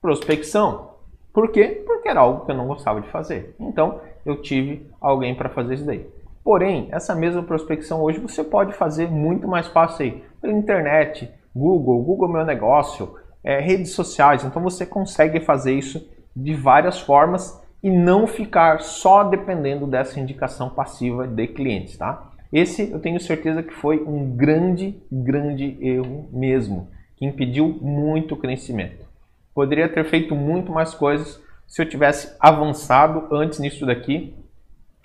[0.00, 0.92] prospecção.
[1.32, 1.82] Por quê?
[1.84, 3.56] Porque era algo que eu não gostava de fazer.
[3.58, 6.08] Então, eu tive alguém para fazer isso daí.
[6.44, 12.00] Porém, essa mesma prospecção hoje você pode fazer muito mais fácil aí pela internet, Google,
[12.04, 14.44] Google Meu Negócio, é, redes sociais.
[14.44, 20.70] Então você consegue fazer isso de várias formas e não ficar só dependendo dessa indicação
[20.70, 22.32] passiva de clientes, tá?
[22.52, 28.38] Esse eu tenho certeza que foi um grande, grande erro mesmo, que impediu muito o
[28.38, 29.06] crescimento.
[29.54, 34.34] Poderia ter feito muito mais coisas se eu tivesse avançado antes nisso daqui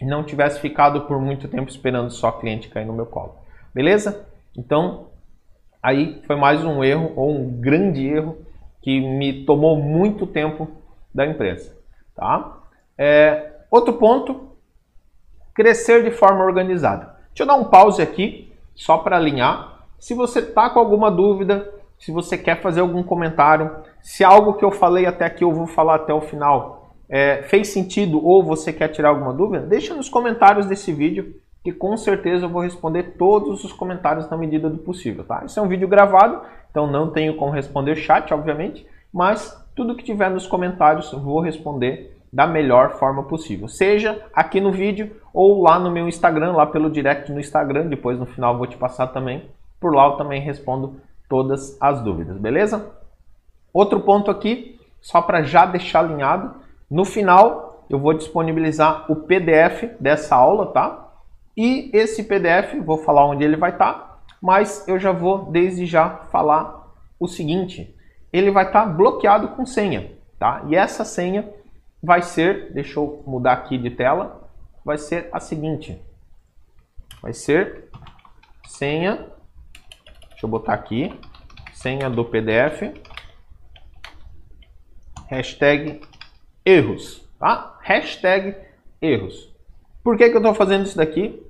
[0.01, 3.35] e não tivesse ficado por muito tempo esperando só cliente cair no meu colo.
[3.73, 4.25] Beleza?
[4.57, 5.07] Então,
[5.83, 8.37] aí foi mais um erro ou um grande erro
[8.81, 10.67] que me tomou muito tempo
[11.13, 11.75] da empresa.
[12.15, 12.59] Tá?
[12.97, 14.55] É, outro ponto,
[15.53, 17.17] crescer de forma organizada.
[17.27, 19.85] Deixa eu dar um pause aqui, só para alinhar.
[19.99, 21.69] Se você está com alguma dúvida,
[21.99, 23.69] se você quer fazer algum comentário,
[24.01, 27.67] se algo que eu falei até aqui eu vou falar até o final é, fez
[27.69, 32.45] sentido ou você quer tirar alguma dúvida, deixa nos comentários desse vídeo que com certeza
[32.45, 35.43] eu vou responder todos os comentários na medida do possível, tá?
[35.45, 40.03] Isso é um vídeo gravado, então não tenho como responder chat, obviamente, mas tudo que
[40.03, 43.67] tiver nos comentários vou responder da melhor forma possível.
[43.67, 48.19] Seja aqui no vídeo ou lá no meu Instagram, lá pelo direct no Instagram, depois
[48.19, 49.49] no final vou te passar também.
[49.79, 50.99] Por lá eu também respondo
[51.29, 52.91] todas as dúvidas, beleza?
[53.71, 56.55] Outro ponto aqui, só para já deixar alinhado,
[56.89, 61.02] no final eu vou disponibilizar o PDF dessa aula, tá?
[61.55, 65.85] E esse PDF, vou falar onde ele vai estar, tá, mas eu já vou desde
[65.85, 67.95] já falar o seguinte,
[68.31, 70.63] ele vai estar tá bloqueado com senha, tá?
[70.67, 71.47] E essa senha
[72.01, 74.49] vai ser, deixa eu mudar aqui de tela,
[74.83, 76.01] vai ser a seguinte,
[77.21, 77.89] vai ser
[78.67, 79.27] senha,
[80.29, 81.17] deixa eu botar aqui,
[81.71, 82.91] senha do PDF,
[85.27, 86.01] hashtag
[86.65, 87.77] erros, tá?
[87.81, 88.55] Hashtag
[89.01, 89.52] erros.
[90.03, 91.41] Por que, que eu estou fazendo isso daqui?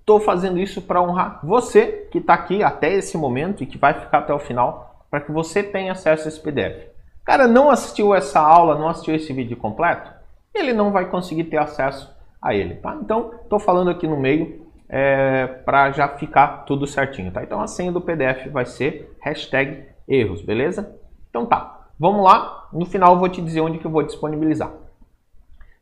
[0.00, 3.92] Estou fazendo isso para honrar você que está aqui até esse momento e que vai
[3.92, 6.88] ficar até o final, para que você tenha acesso a esse PDF.
[7.24, 10.10] Cara, não assistiu essa aula, não assistiu esse vídeo completo?
[10.54, 12.96] Ele não vai conseguir ter acesso a ele, tá?
[13.00, 17.42] Então, estou falando aqui no meio é, para já ficar tudo certinho, tá?
[17.42, 20.98] Então, a senha do PDF vai ser hashtag erros, beleza?
[21.30, 22.68] Então tá, vamos lá.
[22.72, 24.70] No final eu vou te dizer onde que eu vou disponibilizar.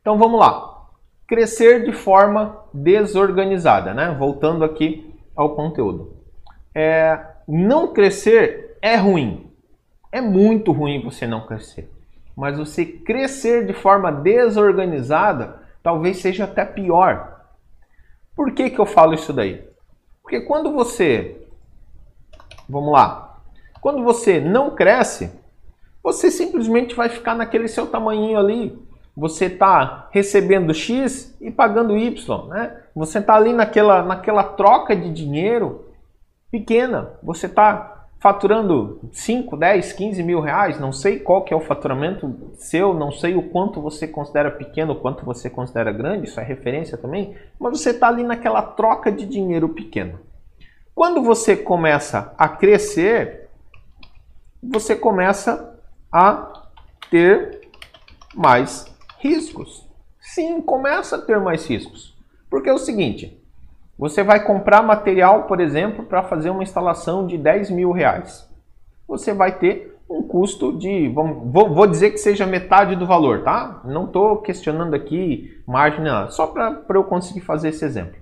[0.01, 0.72] Então, vamos lá
[1.33, 4.15] crescer de forma desorganizada, né?
[4.19, 6.15] Voltando aqui ao conteúdo.
[6.75, 7.19] É,
[7.49, 9.51] não crescer é ruim.
[10.13, 11.91] É muito ruim você não crescer.
[12.37, 17.47] Mas você crescer de forma desorganizada talvez seja até pior.
[18.37, 19.67] Por que, que eu falo isso daí?
[20.21, 21.47] Porque quando você.
[22.69, 23.41] Vamos lá.
[23.81, 25.33] Quando você não cresce,
[26.03, 28.79] você simplesmente vai ficar naquele seu tamanhinho ali,
[29.17, 32.77] você está recebendo X e pagando Y, né?
[32.95, 35.87] Você está ali naquela, naquela troca de dinheiro
[36.51, 37.11] pequena.
[37.23, 42.53] Você está faturando 5, 10, 15 mil reais, não sei qual que é o faturamento
[42.55, 46.45] seu, não sei o quanto você considera pequeno, o quanto você considera grande, isso é
[46.45, 50.21] referência também, mas você está ali naquela troca de dinheiro pequeno.
[50.95, 53.49] Quando você começa a crescer,
[54.63, 55.77] você começa
[56.13, 56.63] a
[57.11, 57.63] ter
[58.37, 58.92] mais
[59.23, 59.89] riscos.
[60.21, 62.13] Sim, começa a ter mais riscos.
[62.51, 63.41] Porque é o seguinte,
[63.97, 68.51] você vai comprar material, por exemplo, para fazer uma instalação de 10 mil reais.
[69.07, 73.45] Você vai ter um custo de, vamos, vou, vou dizer que seja metade do valor,
[73.45, 73.81] tá?
[73.85, 78.21] Não estou questionando aqui margem, não, só para eu conseguir fazer esse exemplo.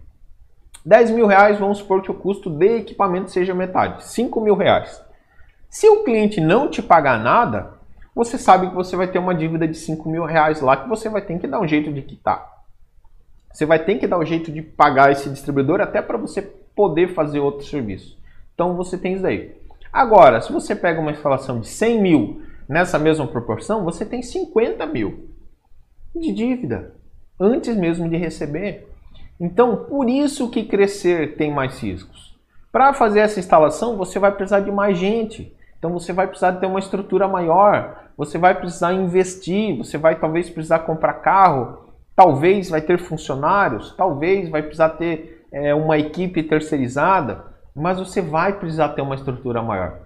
[0.84, 5.02] 10 mil reais, vamos supor que o custo de equipamento seja metade, 5 mil reais.
[5.68, 7.79] Se o cliente não te pagar nada,
[8.14, 11.08] você sabe que você vai ter uma dívida de 5 mil reais lá que você
[11.08, 12.60] vai ter que dar um jeito de quitar.
[13.52, 17.14] Você vai ter que dar um jeito de pagar esse distribuidor até para você poder
[17.14, 18.18] fazer outro serviço.
[18.54, 19.54] Então você tem isso daí.
[19.92, 24.86] Agora, se você pega uma instalação de 100 mil nessa mesma proporção, você tem 50
[24.86, 25.30] mil
[26.14, 26.94] de dívida
[27.38, 28.88] antes mesmo de receber.
[29.40, 32.38] Então, por isso que crescer tem mais riscos.
[32.70, 35.52] Para fazer essa instalação, você vai precisar de mais gente.
[35.80, 40.50] Então você vai precisar ter uma estrutura maior, você vai precisar investir, você vai talvez
[40.50, 47.42] precisar comprar carro, talvez vai ter funcionários, talvez vai precisar ter é, uma equipe terceirizada,
[47.74, 50.00] mas você vai precisar ter uma estrutura maior.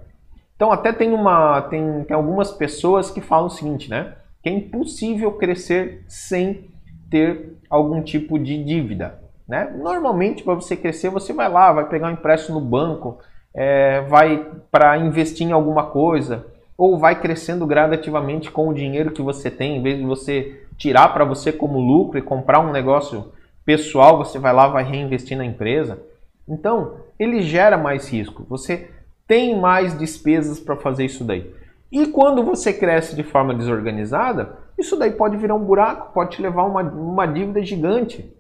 [0.55, 4.15] Então até tem uma tem, tem algumas pessoas que falam o seguinte, né?
[4.41, 6.71] Que é impossível crescer sem
[7.11, 9.19] ter algum tipo de dívida.
[9.47, 9.75] Né?
[9.77, 13.19] Normalmente, para você crescer, você vai lá, vai pegar um empréstimo no banco,
[13.55, 19.23] é, vai para investir em alguma coisa, ou vai crescendo gradativamente com o dinheiro que
[19.23, 23.33] você tem, em vez de você tirar para você como lucro e comprar um negócio
[23.65, 26.03] pessoal, você vai lá vai reinvestir na empresa.
[26.49, 28.45] Então, ele gera mais risco.
[28.49, 28.91] Você
[29.27, 31.51] tem mais despesas para fazer isso daí.
[31.91, 36.43] E quando você cresce de forma desorganizada, isso daí pode virar um buraco, pode te
[36.43, 38.31] levar a uma, uma dívida gigante.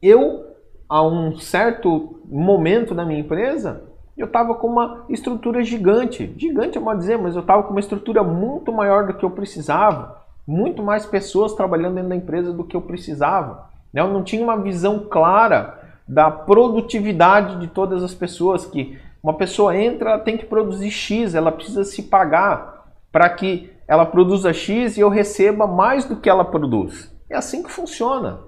[0.00, 0.46] Eu,
[0.88, 3.82] a um certo momento da minha empresa,
[4.16, 6.32] eu estava com uma estrutura gigante.
[6.36, 9.30] Gigante é mal dizer, mas eu estava com uma estrutura muito maior do que eu
[9.30, 10.22] precisava.
[10.46, 13.70] Muito mais pessoas trabalhando dentro da empresa do que eu precisava.
[13.92, 14.00] Né?
[14.00, 18.64] Eu não tinha uma visão clara da produtividade de todas as pessoas.
[18.64, 23.72] Que uma pessoa entra, ela tem que produzir X, ela precisa se pagar para que
[23.88, 27.12] ela produza X e eu receba mais do que ela produz.
[27.28, 28.38] É assim que funciona.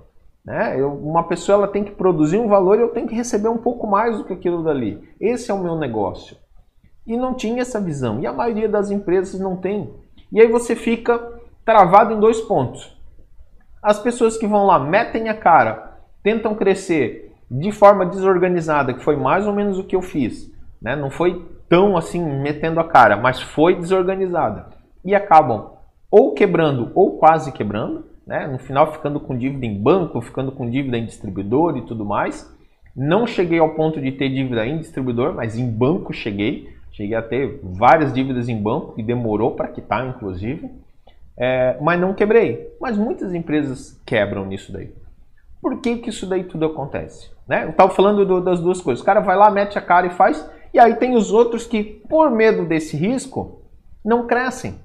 [0.46, 0.80] Né?
[0.80, 3.58] Eu, uma pessoa ela tem que produzir um valor e eu tenho que receber um
[3.58, 5.02] pouco mais do que aquilo dali.
[5.20, 6.36] Esse é o meu negócio.
[7.04, 8.20] E não tinha essa visão.
[8.20, 9.92] E a maioria das empresas não tem.
[10.32, 11.18] E aí você fica
[11.64, 12.96] travado em dois pontos.
[13.82, 19.16] As pessoas que vão lá, metem a cara, tentam crescer de forma desorganizada, que foi
[19.16, 20.96] mais ou menos o que eu fiz, né?
[20.96, 24.66] não foi tão assim metendo a cara, mas foi desorganizada,
[25.04, 25.76] e acabam
[26.10, 28.46] ou quebrando ou quase quebrando, né?
[28.46, 32.52] no final ficando com dívida em banco, ficando com dívida em distribuidor e tudo mais.
[32.94, 36.74] Não cheguei ao ponto de ter dívida em distribuidor, mas em banco cheguei.
[36.92, 40.70] Cheguei a ter várias dívidas em banco e demorou para quitar, inclusive.
[41.36, 42.74] É, mas não quebrei.
[42.80, 44.90] Mas muitas empresas quebram nisso daí.
[45.60, 47.30] Por que, que isso daí tudo acontece?
[47.46, 47.64] Né?
[47.64, 49.02] Eu estava falando do, das duas coisas.
[49.02, 50.48] O cara vai lá, mete a cara e faz.
[50.72, 53.62] E aí tem os outros que, por medo desse risco,
[54.02, 54.76] não crescem.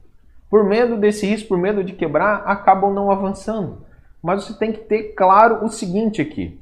[0.51, 3.79] Por medo desse risco, por medo de quebrar, acabam não avançando.
[4.21, 6.59] Mas você tem que ter claro o seguinte aqui: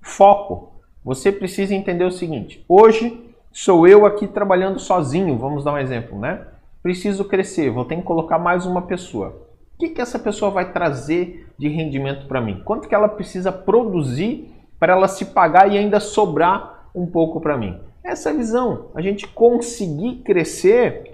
[0.00, 0.74] foco.
[1.04, 3.26] Você precisa entender o seguinte: hoje
[3.58, 6.46] Sou eu aqui trabalhando sozinho, vamos dar um exemplo, né?
[6.82, 9.28] Preciso crescer, vou ter que colocar mais uma pessoa.
[9.74, 12.60] O que, que essa pessoa vai trazer de rendimento para mim?
[12.66, 17.56] Quanto que ela precisa produzir para ela se pagar e ainda sobrar um pouco para
[17.56, 17.80] mim?
[18.04, 18.88] Essa visão.
[18.94, 21.12] A gente conseguir crescer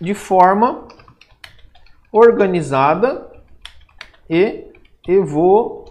[0.00, 0.86] de forma
[2.12, 3.30] organizada
[4.28, 4.64] e
[5.06, 5.88] evolutiva,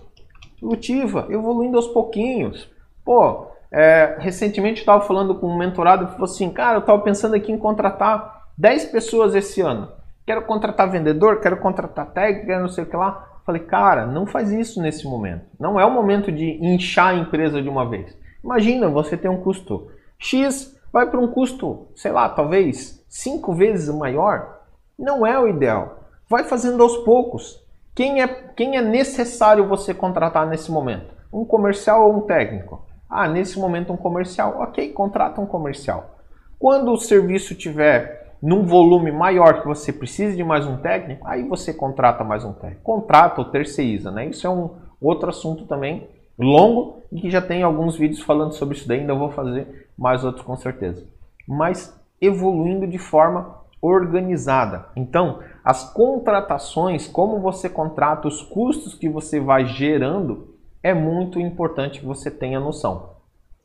[1.29, 2.69] evoluindo aos pouquinhos.
[3.03, 7.35] Pô, é, recentemente estava falando com um mentorado que falou assim, cara, eu estava pensando
[7.35, 9.91] aqui em contratar 10 pessoas esse ano.
[10.25, 13.39] Quero contratar vendedor, quero contratar técnico, quero não sei o que lá.
[13.45, 15.45] Falei, cara, não faz isso nesse momento.
[15.59, 18.17] Não é o momento de inchar a empresa de uma vez.
[18.43, 23.93] Imagina, você tem um custo X, vai para um custo, sei lá, talvez 5 vezes
[23.93, 24.61] maior.
[24.97, 25.99] Não é o ideal.
[26.29, 27.61] Vai fazendo aos poucos.
[27.93, 31.13] Quem é, quem é necessário você contratar nesse momento?
[31.33, 32.85] Um comercial ou um técnico?
[33.09, 34.55] Ah, nesse momento um comercial.
[34.61, 36.15] Ok, contrata um comercial.
[36.57, 41.43] Quando o serviço tiver num volume maior que você precisa de mais um técnico, aí
[41.45, 42.83] você contrata mais um técnico.
[42.83, 44.27] Contrata ou terceiriza, né?
[44.27, 44.69] Isso é um
[45.01, 46.07] outro assunto também
[46.39, 50.23] longo e que já tem alguns vídeos falando sobre isso daí, ainda vou fazer mais
[50.23, 51.07] outros com certeza.
[51.47, 54.87] Mas evoluindo de forma organizada.
[54.95, 61.99] Então, as contratações, como você contrata, os custos que você vai gerando, é muito importante
[61.99, 63.15] que você tenha noção.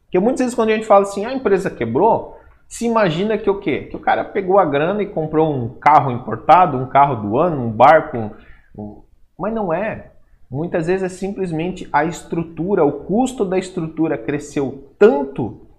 [0.05, 2.39] Porque muitas vezes quando a gente fala assim, a empresa quebrou,
[2.69, 3.89] se imagina que o quê?
[3.91, 7.65] Que o cara pegou a grana e comprou um carro importado, um carro do ano,
[7.65, 8.31] um barco,
[8.77, 9.03] um...
[9.39, 10.13] mas não é.
[10.51, 15.70] Muitas vezes é simplesmente a estrutura, o custo da estrutura cresceu tanto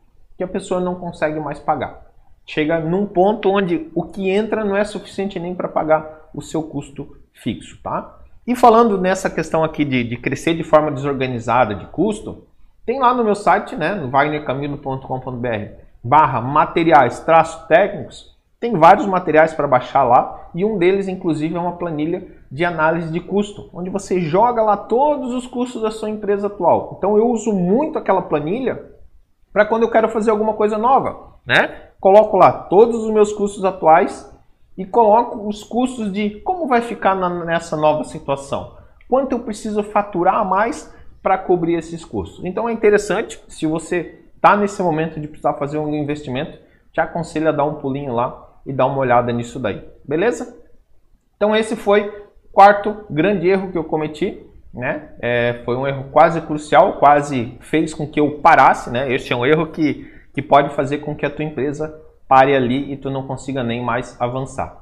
[0.41, 2.07] que a pessoa não consegue mais pagar.
[2.47, 6.63] Chega num ponto onde o que entra não é suficiente nem para pagar o seu
[6.63, 8.17] custo fixo, tá?
[8.47, 12.47] E falando nessa questão aqui de, de crescer de forma desorganizada de custo,
[12.83, 19.53] tem lá no meu site, né, no wagnercamilo.com.br, barra materiais, traços técnicos, tem vários materiais
[19.53, 23.91] para baixar lá e um deles, inclusive, é uma planilha de análise de custo, onde
[23.91, 26.95] você joga lá todos os custos da sua empresa atual.
[26.97, 28.89] Então eu uso muito aquela planilha
[29.51, 31.89] para quando eu quero fazer alguma coisa nova, né?
[31.99, 34.29] Coloco lá todos os meus custos atuais
[34.77, 38.77] e coloco os custos de como vai ficar na, nessa nova situação.
[39.07, 42.43] Quanto eu preciso faturar a mais para cobrir esses custos.
[42.43, 46.57] Então é interessante, se você está nesse momento de precisar fazer um investimento,
[46.91, 49.83] te aconselho a dar um pulinho lá e dar uma olhada nisso daí.
[50.03, 50.57] Beleza?
[51.35, 54.45] Então esse foi o quarto grande erro que eu cometi.
[54.73, 55.09] Né?
[55.19, 58.89] É, foi um erro quase crucial, quase fez com que eu parasse.
[58.89, 59.11] Né?
[59.11, 61.93] Este é um erro que, que pode fazer com que a tua empresa
[62.27, 64.81] pare ali e tu não consiga nem mais avançar.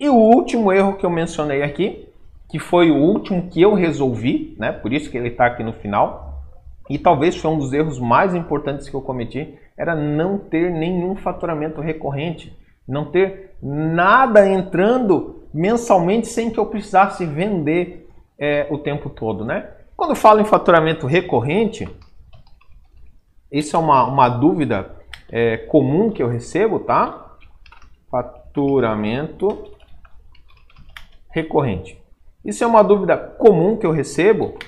[0.00, 2.08] E o último erro que eu mencionei aqui,
[2.48, 4.72] que foi o último que eu resolvi, né?
[4.72, 6.42] Por isso que ele está aqui no final.
[6.88, 11.14] E talvez foi um dos erros mais importantes que eu cometi, era não ter nenhum
[11.16, 12.56] faturamento recorrente,
[12.86, 19.68] não ter nada entrando mensalmente sem que eu precisasse vender é, o tempo todo, né?
[19.96, 21.88] Quando falo em faturamento recorrente,
[23.50, 24.96] isso é uma, uma dúvida
[25.30, 27.36] é, comum que eu recebo, tá?
[28.10, 29.72] Faturamento
[31.30, 32.00] recorrente.
[32.44, 34.58] Isso é uma dúvida comum que eu recebo,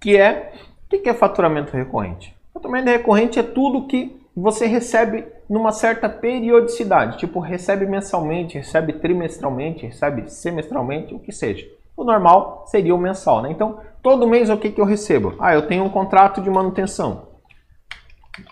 [0.00, 0.52] que é
[0.86, 2.34] o que é faturamento recorrente?
[2.54, 9.86] Faturamento recorrente é tudo que você recebe numa certa periodicidade, tipo recebe mensalmente, recebe trimestralmente,
[9.86, 11.66] recebe semestralmente, o que seja.
[11.96, 13.50] O normal seria o mensal, né?
[13.50, 15.34] Então, todo mês o que, que eu recebo?
[15.40, 17.28] Ah, eu tenho um contrato de manutenção.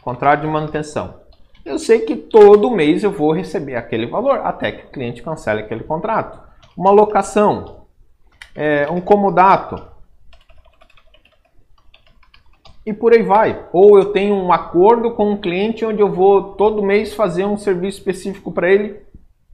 [0.03, 1.23] Contrato de manutenção.
[1.65, 5.61] Eu sei que todo mês eu vou receber aquele valor até que o cliente cancele
[5.61, 6.39] aquele contrato.
[6.77, 7.87] Uma locação,
[8.55, 9.95] é, um comodato
[12.85, 13.67] e por aí vai.
[13.73, 17.57] Ou eu tenho um acordo com um cliente onde eu vou todo mês fazer um
[17.57, 19.01] serviço específico para ele,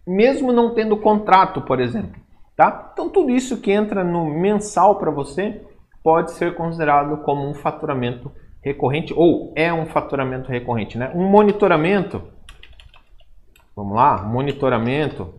[0.07, 2.20] mesmo não tendo contrato, por exemplo.
[2.61, 2.90] Tá?
[2.92, 5.62] Então tudo isso que entra no mensal para você
[6.04, 8.30] pode ser considerado como um faturamento
[8.62, 11.11] recorrente ou é um faturamento recorrente, né?
[11.14, 12.22] Um monitoramento,
[13.74, 15.32] vamos lá, monitoramento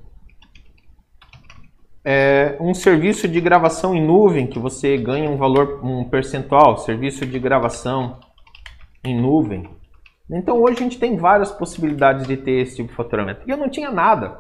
[2.04, 7.24] é um serviço de gravação em nuvem que você ganha um valor, um percentual, serviço
[7.24, 8.18] de gravação
[9.04, 9.70] em nuvem.
[10.28, 13.42] Então hoje a gente tem várias possibilidades de ter esse tipo de faturamento.
[13.46, 14.40] E eu não tinha nada,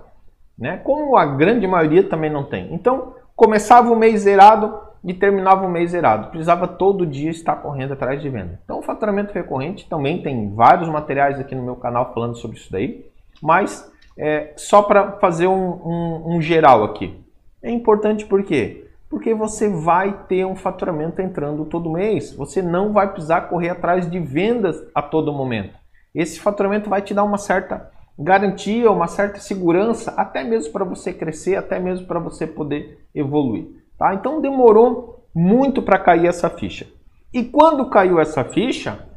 [0.58, 0.78] né?
[0.78, 2.74] Como a grande maioria também não tem.
[2.74, 6.30] Então começava o mês zerado e terminava o mês zerado.
[6.30, 8.60] Precisava todo dia estar correndo atrás de venda.
[8.64, 12.72] Então o faturamento recorrente também tem vários materiais aqui no meu canal falando sobre isso
[12.72, 13.06] daí.
[13.42, 17.20] Mas é, só para fazer um, um, um geral aqui.
[17.62, 18.88] É importante por quê?
[19.10, 22.34] Porque você vai ter um faturamento entrando todo mês.
[22.34, 25.74] Você não vai precisar correr atrás de vendas a todo momento.
[26.14, 27.90] Esse faturamento vai te dar uma certa
[28.22, 33.68] garantia, uma certa segurança, até mesmo para você crescer, até mesmo para você poder evoluir.
[33.98, 34.14] Tá?
[34.14, 36.88] Então demorou muito para cair essa ficha.
[37.34, 39.08] E quando caiu essa ficha,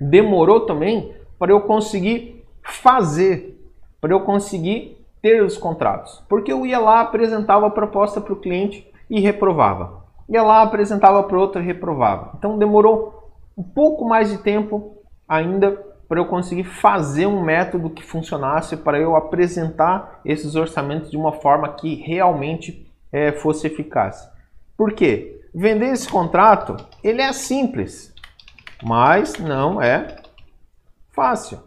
[0.00, 3.58] demorou também para eu conseguir fazer,
[4.00, 6.22] para eu conseguir ter os contratos.
[6.28, 10.04] Porque eu ia lá, apresentava a proposta para o cliente e reprovava.
[10.28, 12.32] Ia lá, apresentava para outro e reprovava.
[12.38, 18.02] Então demorou um pouco mais de tempo ainda para eu conseguir fazer um método que
[18.02, 24.28] funcionasse, para eu apresentar esses orçamentos de uma forma que realmente é, fosse eficaz.
[24.76, 25.42] Por quê?
[25.54, 28.14] Vender esse contrato, ele é simples,
[28.82, 30.16] mas não é
[31.10, 31.58] fácil.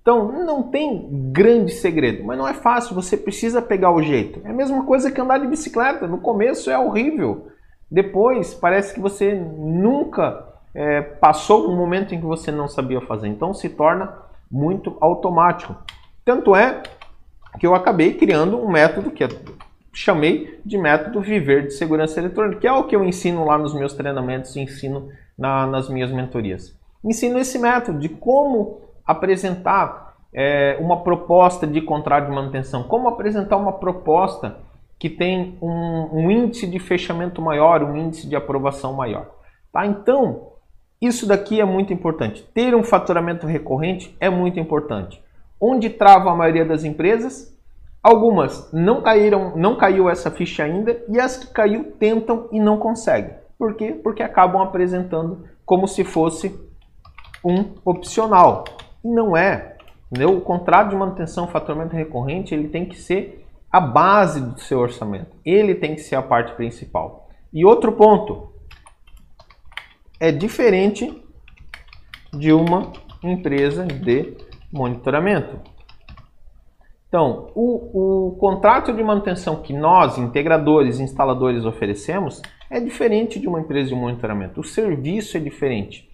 [0.00, 4.40] Então, não tem grande segredo, mas não é fácil, você precisa pegar o jeito.
[4.44, 6.08] É a mesma coisa que andar de bicicleta.
[6.08, 7.48] No começo é horrível,
[7.90, 13.28] depois parece que você nunca é, passou um momento em que você não sabia fazer.
[13.28, 14.12] Então, se torna
[14.50, 15.74] muito automático.
[16.24, 16.82] Tanto é
[17.58, 19.26] que eu acabei criando um método que
[19.92, 23.74] chamei de método Viver de Segurança Eletrônica, que é o que eu ensino lá nos
[23.74, 26.74] meus treinamentos e ensino na, nas minhas mentorias.
[27.04, 33.56] Ensino esse método de como apresentar é, uma proposta de contrato de manutenção, como apresentar
[33.56, 34.56] uma proposta
[34.98, 39.28] que tem um, um, índice de fechamento maior, um índice de aprovação maior.
[39.72, 39.84] Tá?
[39.84, 40.51] Então,
[41.02, 42.48] isso daqui é muito importante.
[42.54, 45.20] Ter um faturamento recorrente é muito importante.
[45.60, 47.52] Onde trava a maioria das empresas?
[48.00, 52.78] Algumas não caíram, não caiu essa ficha ainda e as que caiu tentam e não
[52.78, 53.34] conseguem.
[53.58, 53.92] Por quê?
[53.92, 56.56] Porque acabam apresentando como se fosse
[57.44, 58.64] um opcional.
[59.04, 59.76] E não é.
[60.06, 60.36] Entendeu?
[60.36, 65.36] O contrato de manutenção faturamento recorrente ele tem que ser a base do seu orçamento.
[65.44, 67.28] Ele tem que ser a parte principal.
[67.52, 68.51] E outro ponto
[70.22, 71.20] é diferente
[72.32, 72.92] de uma
[73.24, 74.36] empresa de
[74.72, 75.58] monitoramento.
[77.08, 83.58] Então, o, o, contrato de manutenção que nós, integradores, instaladores, oferecemos é diferente de uma
[83.58, 84.60] empresa de monitoramento.
[84.60, 86.08] O serviço é diferente.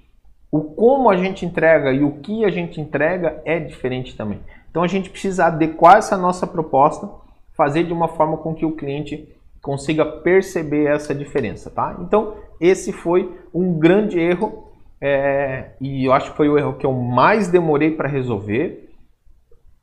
[0.50, 4.40] O como a gente entrega e o que a gente entrega é diferente também.
[4.70, 7.10] Então a gente precisa adequar essa nossa proposta,
[7.54, 9.28] fazer de uma forma com que o cliente
[9.62, 11.96] consiga perceber essa diferença, tá?
[12.00, 16.86] Então esse foi um grande erro é, e eu acho que foi o erro que
[16.86, 18.90] eu mais demorei para resolver.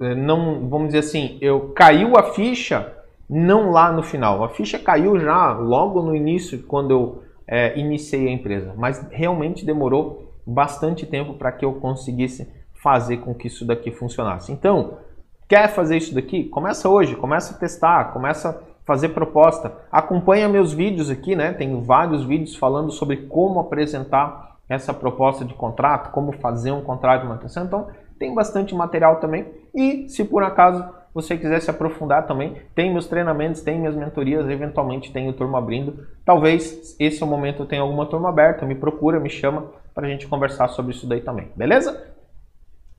[0.02, 2.94] É, não, vamos dizer assim, eu caiu a ficha
[3.30, 4.44] não lá no final.
[4.44, 9.66] A ficha caiu já logo no início quando eu é, iniciei a empresa, mas realmente
[9.66, 14.52] demorou bastante tempo para que eu conseguisse fazer com que isso daqui funcionasse.
[14.52, 15.00] Então,
[15.48, 16.44] quer fazer isso daqui?
[16.44, 19.74] Começa hoje, começa a testar, começa fazer proposta.
[19.92, 21.54] Acompanha meus vídeos aqui, né?
[21.54, 27.22] Tenho vários vídeos falando sobre como apresentar essa proposta de contrato, como fazer um contrato
[27.22, 27.66] de manutenção.
[27.66, 29.46] Então, tem bastante material também.
[29.74, 30.84] E se por acaso
[31.14, 35.58] você quiser se aprofundar também, tem meus treinamentos, tem minhas mentorias, eventualmente tem o turma
[35.58, 36.06] abrindo.
[36.26, 40.08] Talvez esse é o momento eu tenha alguma turma aberta, me procura, me chama para
[40.08, 42.06] a gente conversar sobre isso daí também, beleza?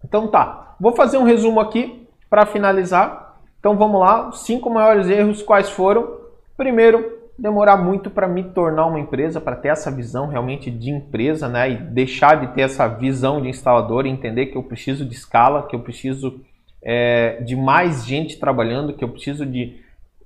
[0.02, 3.25] Então tá, vou fazer um resumo aqui para finalizar.
[3.66, 6.18] Então vamos lá, os cinco maiores erros quais foram?
[6.56, 11.48] Primeiro, demorar muito para me tornar uma empresa, para ter essa visão realmente de empresa,
[11.48, 11.72] né?
[11.72, 15.66] E deixar de ter essa visão de instalador e entender que eu preciso de escala,
[15.66, 16.40] que eu preciso
[16.80, 19.80] é, de mais gente trabalhando, que eu preciso de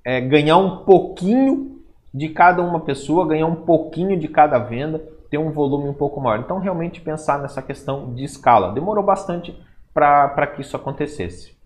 [0.05, 1.81] é, ganhar um pouquinho
[2.13, 6.21] de cada uma pessoa, ganhar um pouquinho de cada venda ter um volume um pouco
[6.21, 6.41] maior.
[6.41, 8.71] Então, realmente pensar nessa questão de escala.
[8.71, 9.59] Demorou bastante
[9.91, 11.59] para que isso acontecesse.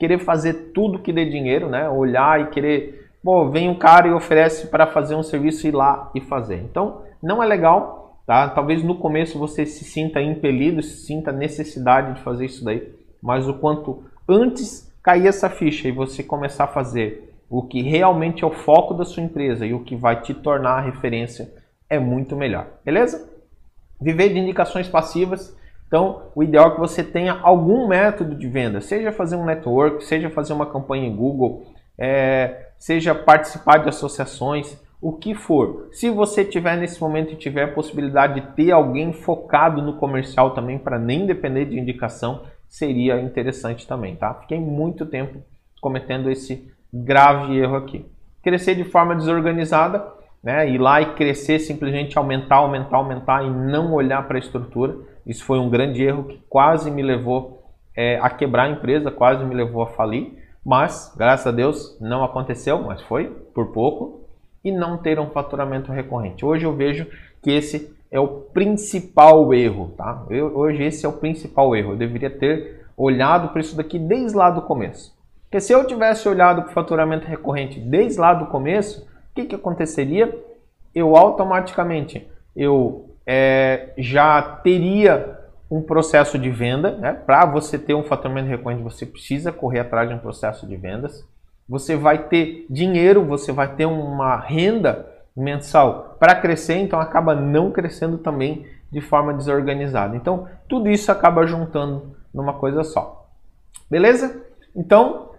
[0.00, 1.88] Querer fazer tudo que dê dinheiro, né?
[1.88, 6.10] Olhar e querer, pô, vem um cara e oferece para fazer um serviço ir lá
[6.14, 6.56] e fazer.
[6.56, 8.48] Então, não é legal, tá?
[8.48, 12.92] Talvez no começo você se sinta impelido, se sinta necessidade de fazer isso daí,
[13.22, 18.42] mas o quanto antes cair essa ficha e você começar a fazer o que realmente
[18.42, 21.52] é o foco da sua empresa e o que vai te tornar a referência
[21.90, 23.28] é muito melhor, beleza?
[24.00, 25.54] Viver de indicações passivas,
[25.90, 30.04] então o ideal é que você tenha algum método de venda, seja fazer um network,
[30.04, 31.64] seja fazer uma campanha em Google,
[31.98, 35.88] é, seja participar de associações, o que for.
[35.90, 40.52] Se você tiver nesse momento e tiver a possibilidade de ter alguém focado no comercial
[40.52, 44.32] também para nem depender de indicação, seria interessante também, tá?
[44.34, 45.42] Fiquei muito tempo
[45.80, 48.06] cometendo esse grave erro aqui.
[48.44, 50.06] Crescer de forma desorganizada,
[50.40, 50.70] né?
[50.70, 54.96] Ir lá e crescer, simplesmente aumentar, aumentar, aumentar e não olhar para a estrutura.
[55.26, 57.62] Isso foi um grande erro que quase me levou
[57.96, 60.38] é, a quebrar a empresa, quase me levou a falir.
[60.64, 64.20] Mas, graças a Deus, não aconteceu, mas foi por pouco.
[64.62, 66.44] E não ter um faturamento recorrente.
[66.44, 67.06] Hoje eu vejo
[67.42, 70.26] que esse é o principal erro, tá?
[70.28, 71.92] Eu, hoje esse é o principal erro.
[71.92, 75.16] Eu deveria ter olhado para isso daqui desde lá do começo.
[75.44, 79.46] Porque se eu tivesse olhado para o faturamento recorrente desde lá do começo, o que,
[79.46, 80.38] que aconteceria?
[80.94, 85.38] Eu automaticamente eu é, já teria
[85.70, 86.96] um processo de venda.
[86.96, 87.12] Né?
[87.12, 91.24] Para você ter um faturamento recorrente, você precisa correr atrás de um processo de vendas.
[91.68, 95.06] Você vai ter dinheiro, você vai ter uma renda
[95.36, 100.16] mensal para crescer, então acaba não crescendo também de forma desorganizada.
[100.16, 103.28] Então, tudo isso acaba juntando numa coisa só.
[103.88, 104.44] Beleza?
[104.74, 105.30] Então,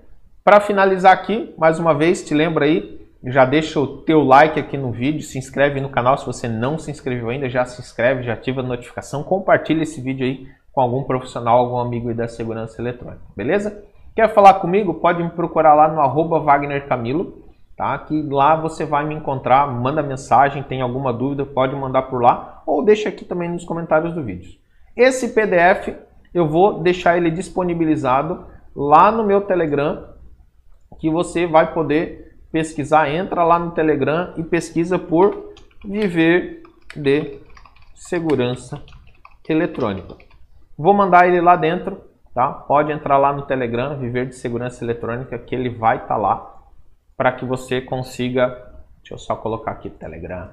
[0.45, 4.77] para finalizar aqui, mais uma vez, te lembra aí, já deixa o teu like aqui
[4.77, 8.23] no vídeo, se inscreve no canal se você não se inscreveu ainda, já se inscreve,
[8.23, 12.81] já ativa a notificação, compartilha esse vídeo aí com algum profissional, algum amigo da segurança
[12.81, 13.83] eletrônica, beleza?
[14.15, 14.95] Quer falar comigo?
[14.95, 17.43] Pode me procurar lá no arroba Wagner Camilo,
[17.77, 17.97] tá?
[17.99, 22.61] Que lá você vai me encontrar, manda mensagem, tem alguma dúvida, pode mandar por lá
[22.65, 24.51] ou deixa aqui também nos comentários do vídeo.
[24.95, 25.95] Esse PDF
[26.33, 28.45] eu vou deixar ele disponibilizado
[28.75, 30.09] lá no meu Telegram,
[30.99, 33.09] que você vai poder pesquisar.
[33.09, 36.63] Entra lá no Telegram e pesquisa por Viver
[36.95, 37.39] de
[37.95, 38.81] Segurança
[39.47, 40.15] Eletrônica.
[40.77, 42.01] Vou mandar ele lá dentro,
[42.33, 42.49] tá?
[42.49, 46.63] Pode entrar lá no Telegram, Viver de Segurança Eletrônica, que ele vai estar tá lá
[47.17, 48.47] para que você consiga.
[48.99, 50.49] Deixa eu só colocar aqui Telegram.